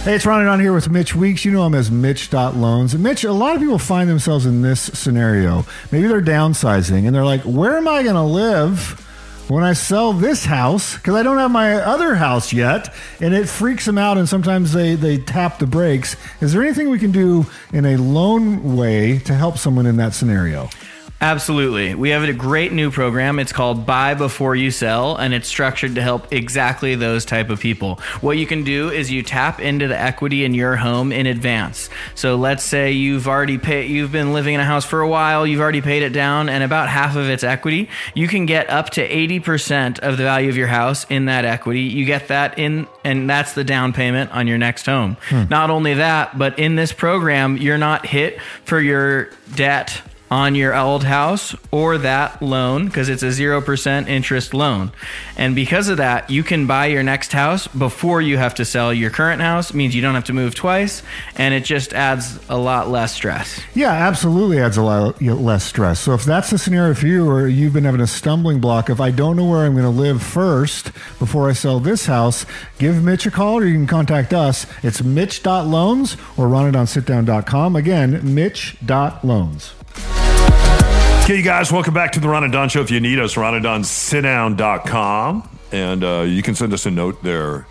Hey, 0.06 0.14
it's 0.14 0.24
Ron 0.24 0.38
and 0.38 0.46
Don 0.46 0.60
here 0.60 0.72
with 0.72 0.88
Mitch 0.88 1.16
Weeks. 1.16 1.44
You 1.44 1.50
know 1.50 1.66
him 1.66 1.74
as 1.74 1.90
Mitch.loans. 1.90 2.94
And 2.94 3.02
Mitch, 3.02 3.24
a 3.24 3.32
lot 3.32 3.56
of 3.56 3.60
people 3.60 3.76
find 3.76 4.08
themselves 4.08 4.46
in 4.46 4.62
this 4.62 4.80
scenario. 4.80 5.66
Maybe 5.90 6.06
they're 6.06 6.22
downsizing 6.22 7.06
and 7.06 7.12
they're 7.12 7.24
like, 7.24 7.40
where 7.40 7.76
am 7.76 7.88
I 7.88 8.04
going 8.04 8.14
to 8.14 8.22
live 8.22 9.04
when 9.48 9.64
I 9.64 9.72
sell 9.72 10.12
this 10.12 10.44
house? 10.44 10.94
Because 10.94 11.16
I 11.16 11.24
don't 11.24 11.38
have 11.38 11.50
my 11.50 11.74
other 11.74 12.14
house 12.14 12.52
yet. 12.52 12.94
And 13.20 13.34
it 13.34 13.48
freaks 13.48 13.84
them 13.84 13.98
out. 13.98 14.16
And 14.16 14.28
sometimes 14.28 14.72
they, 14.72 14.94
they 14.94 15.18
tap 15.18 15.58
the 15.58 15.66
brakes. 15.66 16.14
Is 16.40 16.52
there 16.52 16.62
anything 16.62 16.88
we 16.88 17.00
can 17.00 17.10
do 17.10 17.44
in 17.72 17.84
a 17.84 17.96
loan 17.96 18.76
way 18.76 19.18
to 19.18 19.34
help 19.34 19.58
someone 19.58 19.86
in 19.86 19.96
that 19.96 20.14
scenario? 20.14 20.68
Absolutely. 21.20 21.94
We 21.94 22.10
have 22.10 22.24
a 22.24 22.32
great 22.34 22.72
new 22.72 22.90
program. 22.90 23.38
It's 23.38 23.52
called 23.52 23.86
Buy 23.86 24.12
Before 24.12 24.54
You 24.54 24.70
Sell, 24.70 25.16
and 25.16 25.32
it's 25.32 25.48
structured 25.48 25.94
to 25.94 26.02
help 26.02 26.30
exactly 26.30 26.94
those 26.94 27.24
type 27.24 27.48
of 27.48 27.58
people. 27.58 27.96
What 28.20 28.36
you 28.36 28.46
can 28.46 28.64
do 28.64 28.90
is 28.90 29.10
you 29.10 29.22
tap 29.22 29.58
into 29.58 29.88
the 29.88 29.98
equity 29.98 30.44
in 30.44 30.52
your 30.52 30.76
home 30.76 31.12
in 31.12 31.26
advance. 31.26 31.88
So 32.14 32.36
let's 32.36 32.62
say 32.62 32.92
you've 32.92 33.26
already 33.26 33.56
paid, 33.56 33.90
you've 33.90 34.12
been 34.12 34.34
living 34.34 34.54
in 34.54 34.60
a 34.60 34.64
house 34.64 34.84
for 34.84 35.00
a 35.00 35.08
while, 35.08 35.46
you've 35.46 35.60
already 35.60 35.80
paid 35.80 36.02
it 36.02 36.10
down, 36.10 36.50
and 36.50 36.62
about 36.62 36.90
half 36.90 37.16
of 37.16 37.30
its 37.30 37.42
equity. 37.42 37.88
You 38.14 38.28
can 38.28 38.44
get 38.44 38.68
up 38.68 38.90
to 38.90 39.08
80% 39.08 40.00
of 40.00 40.18
the 40.18 40.24
value 40.24 40.50
of 40.50 40.56
your 40.58 40.66
house 40.66 41.06
in 41.08 41.24
that 41.26 41.46
equity. 41.46 41.82
You 41.82 42.04
get 42.04 42.28
that 42.28 42.58
in, 42.58 42.86
and 43.04 43.28
that's 43.28 43.54
the 43.54 43.64
down 43.64 43.94
payment 43.94 44.32
on 44.32 44.46
your 44.46 44.58
next 44.58 44.84
home. 44.84 45.16
Hmm. 45.30 45.44
Not 45.48 45.70
only 45.70 45.94
that, 45.94 46.36
but 46.36 46.58
in 46.58 46.76
this 46.76 46.92
program, 46.92 47.56
you're 47.56 47.78
not 47.78 48.04
hit 48.04 48.38
for 48.64 48.78
your 48.78 49.30
debt 49.54 50.02
on 50.30 50.54
your 50.54 50.74
old 50.74 51.04
house 51.04 51.54
or 51.70 51.98
that 51.98 52.42
loan 52.42 52.86
because 52.86 53.08
it's 53.08 53.22
a 53.22 53.26
0% 53.26 54.08
interest 54.08 54.54
loan. 54.54 54.92
And 55.36 55.54
because 55.54 55.88
of 55.88 55.98
that, 55.98 56.30
you 56.30 56.42
can 56.42 56.66
buy 56.66 56.86
your 56.86 57.02
next 57.02 57.32
house 57.32 57.68
before 57.68 58.20
you 58.20 58.38
have 58.38 58.54
to 58.56 58.64
sell 58.64 58.92
your 58.92 59.10
current 59.10 59.40
house. 59.40 59.70
It 59.70 59.76
means 59.76 59.94
you 59.94 60.02
don't 60.02 60.14
have 60.14 60.24
to 60.24 60.32
move 60.32 60.54
twice 60.54 61.02
and 61.36 61.54
it 61.54 61.64
just 61.64 61.92
adds 61.92 62.38
a 62.48 62.56
lot 62.56 62.88
less 62.88 63.14
stress. 63.14 63.60
Yeah, 63.74 63.92
absolutely 63.92 64.58
adds 64.60 64.76
a 64.76 64.82
lot 64.82 65.20
less 65.22 65.64
stress. 65.64 66.00
So 66.00 66.14
if 66.14 66.24
that's 66.24 66.50
the 66.50 66.58
scenario 66.58 66.94
for 66.94 67.06
you, 67.06 67.28
or 67.28 67.46
you've 67.46 67.72
been 67.72 67.84
having 67.84 68.00
a 68.00 68.06
stumbling 68.06 68.60
block, 68.60 68.90
if 68.90 69.00
I 69.00 69.10
don't 69.10 69.36
know 69.36 69.44
where 69.44 69.64
I'm 69.64 69.72
going 69.72 69.84
to 69.84 69.90
live 69.90 70.22
first 70.22 70.92
before 71.18 71.48
I 71.48 71.52
sell 71.52 71.78
this 71.78 72.06
house, 72.06 72.46
give 72.78 73.02
Mitch 73.02 73.26
a 73.26 73.30
call, 73.30 73.58
or 73.58 73.64
you 73.64 73.74
can 73.74 73.86
contact 73.86 74.32
us. 74.32 74.66
It's 74.82 75.02
Mitch.loans 75.02 76.14
or 76.36 76.48
ronanddonsitdown.com. 76.48 77.76
Again, 77.76 78.34
Mitch.loans. 78.34 79.74
Okay, 81.26 81.38
you 81.38 81.42
guys, 81.42 81.72
welcome 81.72 81.92
back 81.92 82.12
to 82.12 82.20
the 82.20 82.28
Ron 82.28 82.44
and 82.44 82.52
Don 82.52 82.68
Show. 82.68 82.82
If 82.82 82.92
you 82.92 83.00
need 83.00 83.18
us, 83.18 83.34
ronanddonsitdown.com. 83.34 85.58
And 85.72 86.04
uh, 86.04 86.20
you 86.20 86.40
can 86.40 86.54
send 86.54 86.72
us 86.72 86.86
a 86.86 86.90
note 86.92 87.20
there 87.24 87.66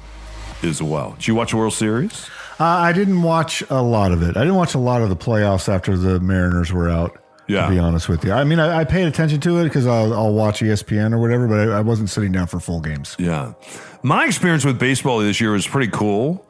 as 0.61 0.83
well. 0.83 1.11
Did 1.11 1.27
you 1.27 1.35
watch 1.35 1.51
the 1.51 1.57
World 1.57 1.71
Series? 1.71 2.29
Uh, 2.59 2.65
I 2.65 2.91
didn't 2.91 3.21
watch 3.21 3.63
a 3.69 3.81
lot 3.81 4.11
of 4.11 4.23
it. 4.23 4.35
I 4.35 4.41
didn't 4.41 4.55
watch 4.55 4.73
a 4.73 4.77
lot 4.77 5.01
of 5.01 5.07
the 5.07 5.15
playoffs 5.15 5.69
after 5.69 5.95
the 5.95 6.19
Mariners 6.19 6.73
were 6.73 6.89
out. 6.89 7.17
Yeah. 7.47 7.67
To 7.67 7.71
be 7.71 7.79
honest 7.79 8.09
with 8.09 8.25
you, 8.25 8.33
I 8.33 8.43
mean, 8.43 8.59
I, 8.59 8.79
I 8.79 8.83
paid 8.83 9.07
attention 9.07 9.39
to 9.39 9.59
it 9.59 9.63
because 9.63 9.87
I'll, 9.87 10.13
I'll 10.13 10.33
watch 10.33 10.59
ESPN 10.59 11.13
or 11.13 11.21
whatever, 11.21 11.47
but 11.47 11.59
I, 11.59 11.77
I 11.77 11.79
wasn't 11.79 12.09
sitting 12.09 12.33
down 12.33 12.47
for 12.47 12.59
full 12.59 12.81
games. 12.81 13.15
Yeah. 13.17 13.53
My 14.03 14.25
experience 14.25 14.65
with 14.65 14.79
baseball 14.79 15.19
this 15.19 15.39
year 15.39 15.53
was 15.53 15.65
pretty 15.65 15.93
cool 15.93 16.44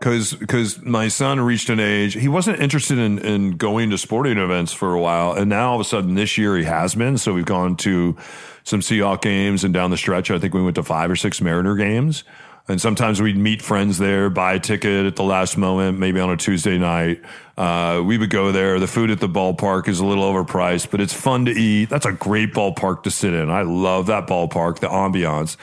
because 0.00 0.32
because 0.32 0.82
my 0.82 1.08
son 1.08 1.38
reached 1.40 1.68
an 1.68 1.78
age 1.78 2.14
he 2.14 2.26
wasn't 2.26 2.58
interested 2.58 2.98
in, 2.98 3.18
in 3.18 3.56
going 3.56 3.90
to 3.90 3.98
sporting 3.98 4.38
events 4.38 4.72
for 4.72 4.94
a 4.94 5.00
while 5.00 5.32
and 5.32 5.48
now 5.48 5.68
all 5.70 5.74
of 5.76 5.80
a 5.80 5.84
sudden 5.84 6.14
this 6.14 6.36
year 6.38 6.56
he 6.56 6.64
has 6.64 6.94
been 6.94 7.18
so 7.18 7.34
we've 7.34 7.44
gone 7.44 7.76
to 7.76 8.16
some 8.64 8.80
Seahawk 8.80 9.20
games 9.20 9.64
and 9.64 9.72
down 9.74 9.90
the 9.90 9.96
stretch 9.96 10.30
I 10.30 10.38
think 10.38 10.54
we 10.54 10.62
went 10.62 10.76
to 10.76 10.82
five 10.82 11.10
or 11.10 11.16
six 11.16 11.40
Mariner 11.40 11.76
games. 11.76 12.24
And 12.68 12.80
sometimes 12.80 13.20
we'd 13.20 13.36
meet 13.36 13.62
friends 13.62 13.98
there 13.98 14.30
buy 14.30 14.54
a 14.54 14.60
ticket 14.60 15.06
at 15.06 15.16
the 15.16 15.24
last 15.24 15.56
moment 15.56 15.98
maybe 15.98 16.20
on 16.20 16.30
a 16.30 16.36
Tuesday 16.36 16.78
night 16.78 17.20
uh, 17.60 18.02
we 18.02 18.18
would 18.18 18.30
go 18.30 18.52
there 18.52 18.80
the 18.80 18.86
food 18.86 19.10
at 19.10 19.20
the 19.20 19.28
ballpark 19.28 19.88
is 19.88 20.00
a 20.00 20.04
little 20.04 20.24
overpriced 20.24 20.90
but 20.90 21.00
it's 21.00 21.14
fun 21.14 21.44
to 21.44 21.52
eat 21.52 21.88
that's 21.88 22.06
a 22.06 22.12
great 22.12 22.52
ballpark 22.52 23.02
to 23.02 23.10
sit 23.10 23.32
in 23.34 23.50
I 23.50 23.62
love 23.62 24.06
that 24.06 24.26
ballpark 24.26 24.80
the 24.80 24.88
ambiance 24.88 25.56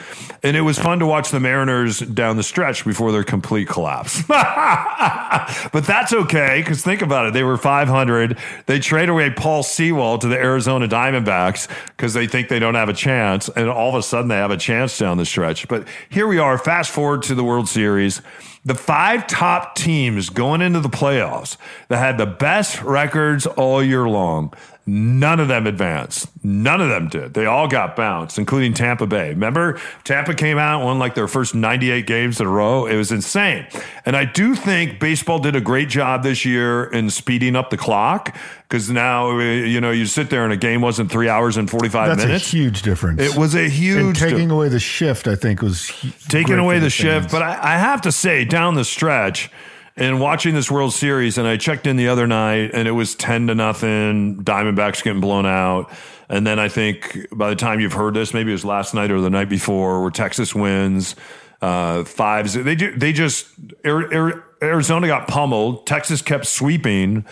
and 0.44 0.58
it 0.58 0.62
was 0.62 0.80
fun 0.80 1.00
to 1.00 1.06
watch 1.06 1.32
the 1.32 1.40
Mariners 1.40 2.00
down 2.00 2.38
the 2.38 2.44
stretch 2.44 2.86
before 2.86 3.12
their 3.12 3.24
complete 3.24 3.68
collapse 3.68 4.24
but 4.28 5.84
that's 5.86 6.14
okay 6.14 6.62
because 6.62 6.84
think 6.84 7.02
about 7.02 7.28
it. 7.28 7.34
They 7.34 7.44
were 7.44 7.58
500. 7.58 8.38
They 8.66 8.80
trade 8.80 9.10
away 9.10 9.30
Paul 9.30 9.64
Sewald 9.64 10.22
to 10.22 10.28
the 10.28 10.38
Arizona 10.38 10.88
Diamondbacks 10.88 11.68
because 11.88 12.14
they 12.14 12.28
think 12.28 12.50
they 12.50 12.60
don't 12.60 12.76
have 12.76 12.90
a 12.90 12.94
chance. 12.94 13.50
And 13.50 13.70
all 13.70 13.90
of 13.90 13.96
a 13.96 14.04
sudden 14.04 14.28
they 14.28 14.36
have 14.36 14.52
a 14.52 14.58
chance 14.58 14.98
down 14.98 15.18
the 15.18 15.26
stretch. 15.26 15.68
But 15.68 15.88
here 16.10 16.28
we 16.28 16.40
are. 16.40 16.58
Fast 16.58 16.92
forward 16.92 17.24
to 17.24 17.36
the 17.36 17.44
World 17.44 17.68
Series. 17.68 18.22
The 18.66 18.76
five 18.76 19.28
top 19.28 19.76
teams 19.76 20.30
going 20.30 20.62
into 20.62 20.82
the 20.82 20.90
playoffs 20.90 21.56
that 21.88 21.98
had 21.98 22.18
the 22.18 22.26
best 22.26 22.82
records 22.82 23.46
all 23.46 23.84
year 23.84 24.08
long. 24.08 24.54
None 24.90 25.42
of 25.42 25.50
them 25.50 25.68
advanced. 25.68 26.30
None 26.46 26.80
of 26.80 26.88
them 26.88 27.10
did. 27.10 27.34
They 27.34 27.46
all 27.46 27.68
got 27.68 27.98
bounced, 27.98 28.38
including 28.38 28.74
Tampa 28.74 29.06
Bay. 29.06 29.30
Remember, 29.30 29.78
Tampa 30.06 30.34
came 30.34 30.58
out 30.58 30.78
and 30.78 30.86
won 30.86 30.98
like 30.98 31.14
their 31.14 31.28
first 31.28 31.54
98 31.54 32.08
games 32.08 32.40
in 32.40 32.48
a 32.48 32.50
row. 32.50 32.86
It 32.86 32.96
was 32.96 33.12
insane. 33.12 33.68
And 34.06 34.16
I 34.16 34.24
do 34.24 34.56
think 34.56 34.98
baseball 34.98 35.40
did 35.40 35.58
a 35.58 35.62
great 35.62 35.90
job 35.90 36.24
this 36.24 36.46
year 36.46 36.86
in 36.86 37.10
speeding 37.10 37.58
up 37.58 37.70
the 37.70 37.76
clock 37.76 38.34
because 38.70 38.90
now, 38.90 39.32
uh, 39.32 39.44
you 39.44 39.82
know, 39.82 39.92
you 39.92 40.06
sit 40.06 40.30
there 40.30 40.46
and 40.46 40.54
a 40.54 40.58
game 40.58 40.80
wasn't 40.80 41.12
three 41.12 41.28
hours 41.28 41.58
and 41.58 41.70
45 41.70 41.92
That's 42.08 42.26
minutes. 42.26 42.44
That's 42.46 42.54
a 42.54 42.58
huge 42.58 42.82
difference. 42.82 43.22
It 43.22 43.38
was 43.38 43.56
a 43.56 43.66
and 43.66 43.74
huge 43.74 44.20
taking 44.20 44.52
away 44.52 44.70
the 44.70 44.80
shift. 44.80 45.28
I 45.28 45.36
think 45.36 45.62
was 45.62 45.92
taking 46.30 46.60
away 46.60 46.78
for 46.78 46.86
the, 46.86 46.90
shift. 46.90 47.30
But 47.30 47.42
I, 47.42 47.76
I 47.76 47.78
have 47.78 48.04
to 48.04 48.12
say, 48.14 48.46
down 48.46 48.76
the 48.76 48.86
stretch, 48.86 49.52
and 49.98 50.22
watching 50.22 50.54
this 50.54 50.70
World 50.70 50.94
Series, 50.94 51.38
and 51.38 51.48
I 51.48 51.58
checked 51.58 51.88
in 51.88 51.98
the 51.98 52.08
other 52.08 52.28
night, 52.28 52.72
and 52.74 52.88
it 52.88 52.92
was 52.92 53.16
ten 53.16 53.48
to 53.48 53.56
nothing. 53.56 54.44
Diamondbacks 54.44 55.04
getting 55.04 55.22
blown 55.22 55.46
out, 55.46 55.92
and 56.30 56.46
then 56.46 56.60
I 56.60 56.70
think 56.70 57.28
by 57.32 57.50
the 57.50 57.56
time 57.56 57.80
you've 57.80 57.94
heard 57.94 58.14
this, 58.14 58.34
maybe 58.34 58.52
it 58.52 58.54
was 58.54 58.66
last 58.66 58.94
night 58.94 59.12
or 59.12 59.20
the 59.20 59.30
night 59.30 59.50
before, 59.50 60.02
where 60.02 60.12
Texas 60.12 60.54
wins 60.54 61.16
uh, 61.62 62.04
fives. 62.04 62.54
They 62.54 62.76
do, 62.76 62.96
they 62.96 63.12
just 63.12 63.48
Ari- 63.84 64.16
Ari- 64.16 64.42
Arizona 64.62 65.08
got 65.08 65.28
pummeled. 65.28 65.88
Texas 65.88 66.22
kept 66.22 66.46
sweeping, 66.46 67.26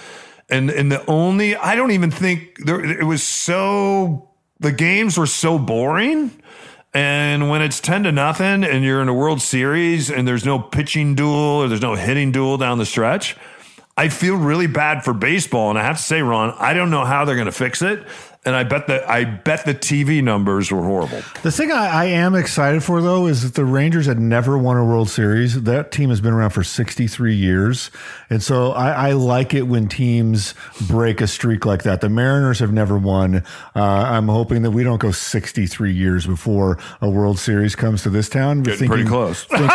and 0.50 0.70
and 0.70 0.92
the 0.92 1.06
only 1.06 1.56
I 1.56 1.76
don't 1.76 1.92
even 1.92 2.12
think 2.12 2.66
there 2.66 2.84
it 2.84 3.06
was 3.06 3.24
so 3.24 4.30
the 4.60 4.72
games 4.72 5.18
were 5.18 5.28
so 5.28 5.60
boring. 5.60 6.42
And 6.96 7.50
when 7.50 7.62
it's 7.62 7.82
10 7.82 8.04
to 8.04 8.14
nothing 8.14 8.64
and 8.64 8.86
you're 8.86 9.02
in 9.02 9.10
a 9.10 9.14
World 9.14 9.42
Series 9.42 10.10
and 10.10 10.26
there's 10.26 10.46
no 10.46 10.58
pitching 10.58 11.14
duel 11.14 11.34
or 11.34 11.68
there's 11.68 11.82
no 11.82 11.96
hitting 11.96 12.32
duel 12.32 12.58
down 12.58 12.78
the 12.78 12.86
stretch, 12.86 13.36
I 13.98 14.08
feel 14.08 14.38
really 14.38 14.68
bad 14.68 15.04
for 15.04 15.14
baseball. 15.14 15.70
And 15.70 15.78
I 15.78 15.84
have 15.84 15.98
to 15.98 16.04
say, 16.04 16.22
Ron, 16.22 16.56
I 16.58 16.74
don't 16.74 16.90
know 16.90 17.04
how 17.04 17.26
they're 17.26 17.36
going 17.36 17.48
to 17.48 17.52
fix 17.52 17.82
it. 17.82 18.08
And 18.46 18.56
I 18.56 18.64
bet 18.64 18.86
that 18.88 19.10
I 19.10 19.24
bet 19.26 19.66
the 19.66 19.74
TV 19.74 20.24
numbers 20.24 20.72
were 20.72 20.84
horrible. 20.84 21.22
The 21.42 21.52
thing 21.52 21.72
I, 21.72 21.88
I 21.88 22.06
am 22.06 22.36
excited 22.36 22.84
for, 22.84 23.02
though, 23.02 23.26
is 23.26 23.42
that 23.42 23.56
the 23.56 23.66
Rangers 23.66 24.06
had 24.06 24.20
never 24.20 24.56
won 24.56 24.78
a 24.78 24.86
World 24.86 25.10
Series. 25.10 25.64
That 25.64 25.92
team 25.92 26.10
has 26.12 26.22
been 26.22 26.32
around 26.32 26.52
for 26.52 26.64
63 26.64 27.34
years. 27.36 27.90
And 28.30 28.44
so 28.44 28.72
I, 28.74 29.10
I 29.10 29.12
like 29.14 29.56
it 29.56 29.64
when 29.64 29.88
teams 29.88 30.54
break 30.88 31.22
a 31.22 31.28
streak 31.28 31.66
like 31.66 31.84
that. 31.84 32.02
The 32.02 32.10
Mariners 32.10 32.60
have 32.60 32.72
never 32.72 33.00
won. 33.00 33.38
Uh, 33.76 33.82
I'm 33.84 34.28
hoping 34.28 34.62
that 34.62 34.72
we 34.72 34.84
don't 34.84 35.00
go 35.00 35.12
63 35.12 35.92
years 35.92 36.28
before 36.28 36.78
a 37.02 37.10
World 37.10 37.40
Series 37.40 37.76
comes 37.76 38.04
to 38.04 38.12
this 38.12 38.30
town. 38.30 38.62
Getting 38.62 38.88
pretty 38.88 39.06
close. 39.06 39.44
think- 39.46 39.62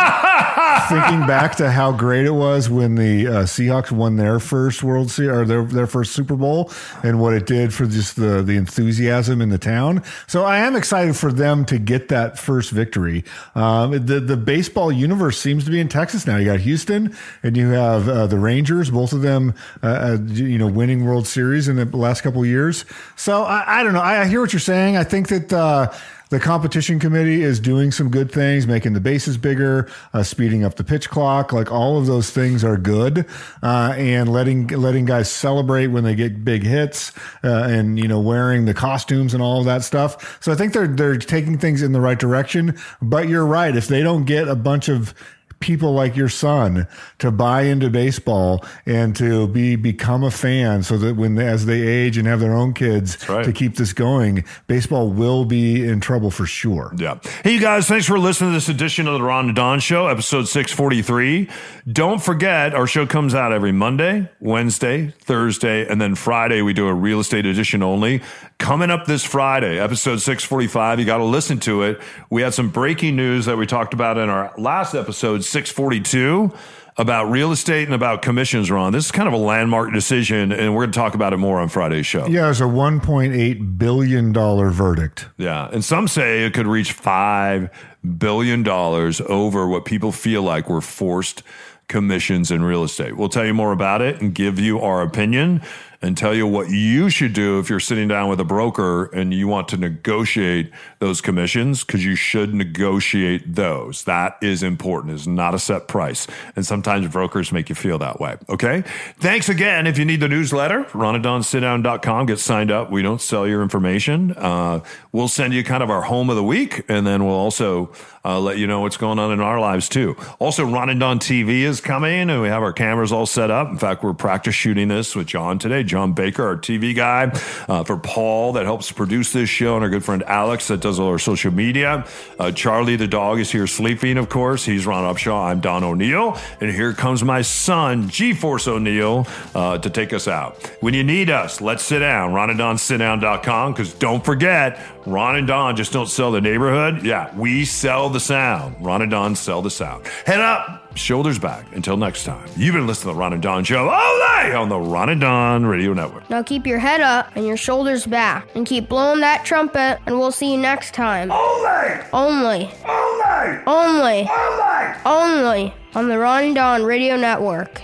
thinking 0.89 1.27
back 1.27 1.57
to 1.57 1.71
how 1.71 1.93
great 1.93 2.27
it 2.27 2.31
was 2.31 2.71
when 2.71 2.95
the 2.95 3.27
uh, 3.27 3.33
Seahawks 3.45 3.91
won 3.91 4.17
their 4.17 4.39
first 4.39 4.83
World 4.83 5.11
Series 5.11 5.37
or 5.37 5.45
their, 5.45 5.65
their 5.65 5.87
first 5.87 6.13
Super 6.13 6.37
Bowl 6.37 6.71
and 7.03 7.21
what 7.21 7.35
it 7.35 7.47
did 7.47 7.73
for 7.73 7.87
just 7.87 8.17
the, 8.17 8.43
the 8.43 8.57
enthusiasm 8.57 9.41
in 9.41 9.49
the 9.49 9.59
town. 9.59 10.03
So 10.27 10.45
I 10.45 10.59
am 10.59 10.77
excited 10.77 11.17
for 11.17 11.33
them 11.33 11.65
to 11.67 11.79
get 11.79 12.09
that 12.09 12.39
first 12.39 12.71
victory. 12.71 13.25
Um, 13.55 13.93
the, 13.93 14.21
the 14.21 14.37
baseball 14.37 14.91
universe 14.93 15.39
seems 15.39 15.65
to 15.65 15.71
be 15.71 15.81
in 15.81 15.89
Texas 15.89 16.27
now. 16.27 16.37
You 16.37 16.47
got 16.47 16.61
Houston 16.61 17.17
and 17.43 17.57
you 17.57 17.69
have 17.69 18.09
uh, 18.09 18.27
the 18.27 18.39
Rangers, 18.39 18.91
both 18.91 19.13
of 19.13 19.23
them, 19.23 19.55
uh, 19.83 19.87
uh, 19.87 20.19
you 20.27 20.59
know, 20.59 20.69
winning 20.69 21.05
World 21.05 21.27
Series 21.27 21.69
in 21.69 21.77
the 21.77 21.97
last 21.97 22.23
couple 22.23 22.45
years. 22.45 22.85
So 23.17 23.43
I, 23.43 23.81
I 23.81 23.83
don't 23.83 23.93
know. 23.93 24.01
I, 24.01 24.23
I 24.23 24.27
hear 24.27 24.41
what 24.41 24.53
you're 24.53 24.61
saying. 24.61 24.97
I 24.97 25.05
think 25.05 25.29
that, 25.29 25.53
uh, 25.53 25.93
the 26.31 26.41
competition 26.41 26.99
committee 26.99 27.43
is 27.43 27.61
doing 27.61 27.91
some 27.91 28.09
good 28.09 28.33
things, 28.33 28.67
making 28.67 28.95
the 28.95 29.01
bases 29.01 29.37
bigger, 29.37 29.89
uh, 30.15 30.23
speeding 30.23 30.65
up 30.65 30.77
the 30.77 30.85
pitch 30.85 31.11
clock. 31.11 31.53
Like 31.53 31.71
all 31.71 31.99
of 31.99 32.07
those 32.07 32.31
things 32.31 32.65
are 32.65 32.77
good, 32.77 33.27
uh, 33.63 33.95
and 33.97 34.33
letting 34.33 34.69
letting 34.69 35.05
guys 35.05 35.31
celebrate 35.31 35.89
when 35.89 36.05
they 36.05 36.15
get 36.15 36.45
big 36.45 36.63
hits, 36.63 37.13
uh, 37.45 37.67
and 37.69 37.99
you 37.99 38.09
know 38.09 38.21
wearing 38.21 38.65
the 38.65 38.75
costumes 38.75 39.35
and 39.35 39.43
all 39.43 39.61
of 39.61 39.67
that 39.67 39.83
stuff. 39.83 40.39
So 40.41 40.53
I 40.53 40.55
think 40.55 40.73
they're 40.73 40.89
they're 40.89 41.17
taking 41.17 41.59
things 41.59 41.83
in 41.83 41.93
the 41.93 42.01
right 42.01 42.19
direction. 42.19 42.79
But 43.03 43.29
you're 43.29 43.47
right. 43.47 43.77
If 43.77 43.89
they 43.89 44.03
don't 44.03 44.25
get 44.25 44.49
a 44.49 44.57
bunch 44.57 44.89
of 44.89 45.15
people 45.61 45.93
like 45.93 46.17
your 46.17 46.29
son 46.29 46.89
to 47.19 47.31
buy 47.31 47.63
into 47.63 47.91
baseball 47.91 48.65
and 48.87 49.15
to 49.17 49.47
be 49.49 49.77
become 49.77 50.25
a 50.25 50.31
fan 50.31 50.83
so 50.83 50.97
that 50.97 51.17
when 51.17 51.39
as 51.39 51.67
they 51.67 51.87
age 51.87 52.17
and 52.17 52.27
have 52.27 52.41
their 52.41 52.55
own 52.55 52.73
kids 52.73 53.29
right. 53.29 53.45
to 53.45 53.53
keep 53.53 53.77
this 53.77 53.93
going 53.93 54.45
baseball 54.67 55.11
will 55.11 55.45
be 55.45 55.87
in 55.87 56.01
trouble 56.01 56.31
for 56.31 56.47
sure 56.47 56.93
Yeah. 56.97 57.19
Hey, 57.45 57.55
you 57.55 57.61
guys, 57.61 57.87
thanks 57.87 58.07
for 58.07 58.19
listening 58.19 58.51
to 58.51 58.55
this 58.55 58.69
edition 58.69 59.07
of 59.07 59.15
the 59.15 59.23
Ron 59.23 59.47
and 59.47 59.57
Don 59.57 59.81
Show, 59.81 60.07
episode 60.09 60.49
643. 60.49 61.49
Don't 61.91 62.23
forget, 62.23 62.75
our 62.75 62.87
show 62.87 63.07
comes 63.07 63.35
out 63.35 63.53
every 63.53 63.73
Monday, 63.73 64.29
Wednesday, 64.41 65.13
Thursday, 65.21 65.87
and 65.87 66.01
then 66.01 66.15
Friday, 66.15 66.63
we 66.63 66.73
do 66.73 66.87
a 66.89 66.95
real 66.95 67.21
estate 67.21 67.47
edition 67.47 67.83
only. 67.83 68.23
Coming 68.61 68.91
up 68.91 69.07
this 69.07 69.25
Friday, 69.25 69.81
episode 69.81 70.19
645, 70.19 71.01
you 71.01 71.07
got 71.07 71.17
to 71.17 71.25
listen 71.25 71.59
to 71.61 71.83
it. 71.83 71.99
We 72.29 72.43
had 72.43 72.53
some 72.53 72.69
breaking 72.69 73.17
news 73.17 73.47
that 73.47 73.57
we 73.57 73.65
talked 73.67 73.95
about 73.95 74.19
in 74.19 74.29
our 74.29 74.53
last 74.59 74.95
episode, 74.95 75.43
642 75.43 76.53
about 76.99 77.31
real 77.31 77.53
estate 77.53 77.87
and 77.87 77.95
about 77.95 78.21
commissions, 78.21 78.71
Ron. 78.71 78.93
This 78.93 79.07
is 79.07 79.13
kind 79.13 79.27
of 79.27 79.33
a 79.33 79.39
landmark 79.39 79.95
decision, 79.95 80.53
and 80.53 80.75
we're 80.75 80.83
going 80.83 80.93
to 80.93 80.99
talk 80.99 81.15
about 81.15 81.33
it 81.33 81.39
more 81.39 81.59
on 81.59 81.71
Friday's 81.71 82.05
show. 82.05 82.27
Yeah, 82.27 82.51
it's 82.51 82.61
a 82.61 82.65
$1.8 82.65 83.79
billion 83.79 84.33
verdict. 84.35 85.27
Yeah. 85.39 85.71
And 85.73 85.83
some 85.83 86.07
say 86.07 86.45
it 86.45 86.53
could 86.53 86.67
reach 86.67 86.95
$5 86.95 87.71
billion 88.19 88.69
over 88.69 89.67
what 89.69 89.87
people 89.87 90.13
feel 90.13 90.43
like 90.43 90.69
were 90.69 90.83
forced 90.83 91.43
commissions 91.89 92.51
in 92.51 92.63
real 92.63 92.85
estate. 92.85 93.17
We'll 93.17 93.31
tell 93.31 93.47
you 93.47 93.55
more 93.55 93.73
about 93.73 94.03
it 94.03 94.21
and 94.21 94.35
give 94.35 94.61
you 94.61 94.81
our 94.81 95.01
opinion 95.03 95.63
and 96.03 96.17
tell 96.17 96.35
you 96.35 96.47
what 96.47 96.71
you 96.71 97.11
should 97.11 97.33
do 97.35 97.59
if 97.59 97.69
you're 97.69 97.79
sitting 97.79 98.09
down 98.09 98.29
with 98.29 98.41
a 98.41 98.45
broker 98.45 99.05
and 99.07 99.35
you 99.35 99.47
want 99.47 99.69
to 99.69 99.77
negotiate 99.77 100.71
those 100.99 101.21
commissions 101.21 101.85
because 101.85 102.05
you 102.05 102.15
should 102.15 102.55
negotiate 102.55 103.55
those. 103.55 104.05
That 104.05 104.39
is 104.41 104.63
important. 104.63 105.15
It's 105.15 105.27
not 105.27 105.55
a 105.55 105.59
set 105.59 105.89
price. 105.89 106.27
And 106.57 106.65
sometimes 106.65 107.07
brokers 107.09 107.53
make 107.53 107.69
you 107.69 107.75
feel 107.75 107.99
that 107.99 108.19
way. 108.19 108.37
Okay. 108.49 108.83
Thanks 109.19 109.49
again. 109.51 109.87
If 109.87 109.99
you 109.99 110.07
need 110.07 110.21
the 110.21 110.29
newsletter, 110.29 110.85
ronanddonsitdown.com, 110.85 112.27
get 112.27 112.39
signed 112.39 112.71
up. 112.71 112.91
We 112.91 113.03
don't 113.03 113.21
sell 113.21 113.47
your 113.47 113.63
information. 113.63 114.33
Uh, 114.37 114.81
we'll 115.13 115.29
send 115.29 115.53
you 115.53 115.63
kind 115.63 115.83
of 115.83 115.91
our 115.91 116.03
home 116.03 116.31
of 116.31 116.37
the 116.37 116.45
week 116.45 116.85
and 116.89 117.07
then 117.07 117.27
we'll 117.27 117.35
also 117.35 117.93
uh, 118.25 118.39
let 118.39 118.59
you 118.59 118.67
know 118.67 118.81
what's 118.81 118.97
going 118.97 119.19
on 119.19 119.33
in 119.33 119.41
our 119.41 119.59
lives 119.59 119.89
too. 119.89 120.17
Also, 120.39 120.65
Ron 120.65 120.91
and 120.91 121.01
Don 121.01 121.19
TV 121.19 121.63
is 121.63 121.81
coming, 121.81 122.29
and 122.31 122.43
we 122.43 122.49
have 122.49 122.63
our 122.63 122.73
cameras 122.73 123.13
all 123.13 123.27
set 123.27 123.51
up. 123.51 123.71
In 123.71 123.79
fact, 123.79 124.03
we're 124.03 124.13
practice 124.13 124.55
shooting 124.55 124.89
this 124.89 125.17
with 125.17 125.27
John 125.27 125.59
today. 125.59 125.83
John 125.91 126.13
Baker, 126.13 126.47
our 126.47 126.57
TV 126.57 126.95
guy, 126.95 127.33
uh, 127.69 127.83
for 127.83 127.97
Paul 127.97 128.53
that 128.53 128.65
helps 128.65 128.93
produce 128.93 129.33
this 129.33 129.51
show, 129.51 129.75
and 129.75 129.83
our 129.83 129.91
good 129.91 130.05
friend 130.05 130.23
Alex 130.23 130.69
that 130.69 130.81
does 130.81 131.01
all 131.01 131.09
our 131.09 131.19
social 131.19 131.53
media. 131.53 132.07
Uh, 132.39 132.53
Charlie 132.53 132.95
the 132.95 133.09
dog 133.09 133.41
is 133.41 133.51
here 133.51 133.67
sleeping, 133.67 134.17
of 134.17 134.29
course. 134.29 134.65
He's 134.65 134.87
Ron 134.87 135.13
Upshaw. 135.13 135.51
I'm 135.51 135.59
Don 135.61 135.83
O'Neill, 135.83 136.39
and 136.61 136.71
here 136.71 136.93
comes 136.93 137.25
my 137.25 137.43
son, 137.43 138.09
G-Force 138.09 138.69
O'Neill, 138.69 139.27
uh, 139.55 139.79
to 139.79 139.91
take 139.91 140.13
us 140.13 140.29
out. 140.29 140.65
When 140.81 140.95
you 140.95 141.03
need 141.03 141.29
us, 141.29 141.61
let's 141.61 141.83
sit 141.83 141.99
down. 141.99 142.31
RonandDonSitDown.com, 142.31 143.73
because 143.73 143.93
don't 143.95 144.25
forget, 144.25 144.79
Ron 145.07 145.37
and 145.37 145.47
Don 145.49 145.75
just 145.75 145.93
don't 145.93 146.09
sell 146.09 146.31
the 146.31 146.41
neighborhood. 146.41 147.05
Yeah, 147.05 147.35
we 147.37 147.65
sell 147.65 148.11
the 148.11 148.21
sound. 148.21 148.77
Ron 148.85 149.03
and 149.03 149.11
Don 149.11 149.35
sell 149.35 149.61
the 149.61 149.71
sound. 149.71 150.07
Head 150.25 150.41
up, 150.41 150.80
shoulders 150.95 151.39
back. 151.39 151.67
Until 151.75 151.97
next 151.97 152.25
time, 152.25 152.49
you've 152.57 152.75
been 152.75 152.87
listening 152.87 153.13
to 153.13 153.15
the 153.15 153.21
Ron 153.21 153.33
and 153.33 153.43
Don 153.43 153.65
Show 153.65 153.91
only 153.91 154.55
on 154.55 154.69
the 154.69 154.79
Ron 154.79 155.09
and 155.11 155.21
Don 155.21 155.65
Radio 155.67 155.93
Network. 155.93 156.29
Now 156.31 156.43
keep 156.43 156.67
your 156.67 156.79
head 156.79 157.01
up 157.01 157.31
and 157.37 157.47
your 157.47 157.57
shoulders 157.57 158.07
back 158.07 158.49
and 158.55 158.67
keep 158.67 158.89
blowing 158.89 159.21
that 159.21 159.45
trumpet, 159.45 159.99
and 160.07 160.19
we'll 160.19 160.33
see 160.33 160.53
you 160.53 160.59
next 160.59 160.95
time. 160.95 161.31
Only! 161.31 162.01
Only, 162.13 162.71
Only! 162.87 163.63
only, 163.67 164.29
Only! 164.29 164.95
only 165.07 165.75
on 165.95 166.09
the 166.09 166.19
Ron 166.19 166.45
and 166.45 166.55
Don 166.55 166.85
Radio 166.85 167.17
Network. 167.17 167.81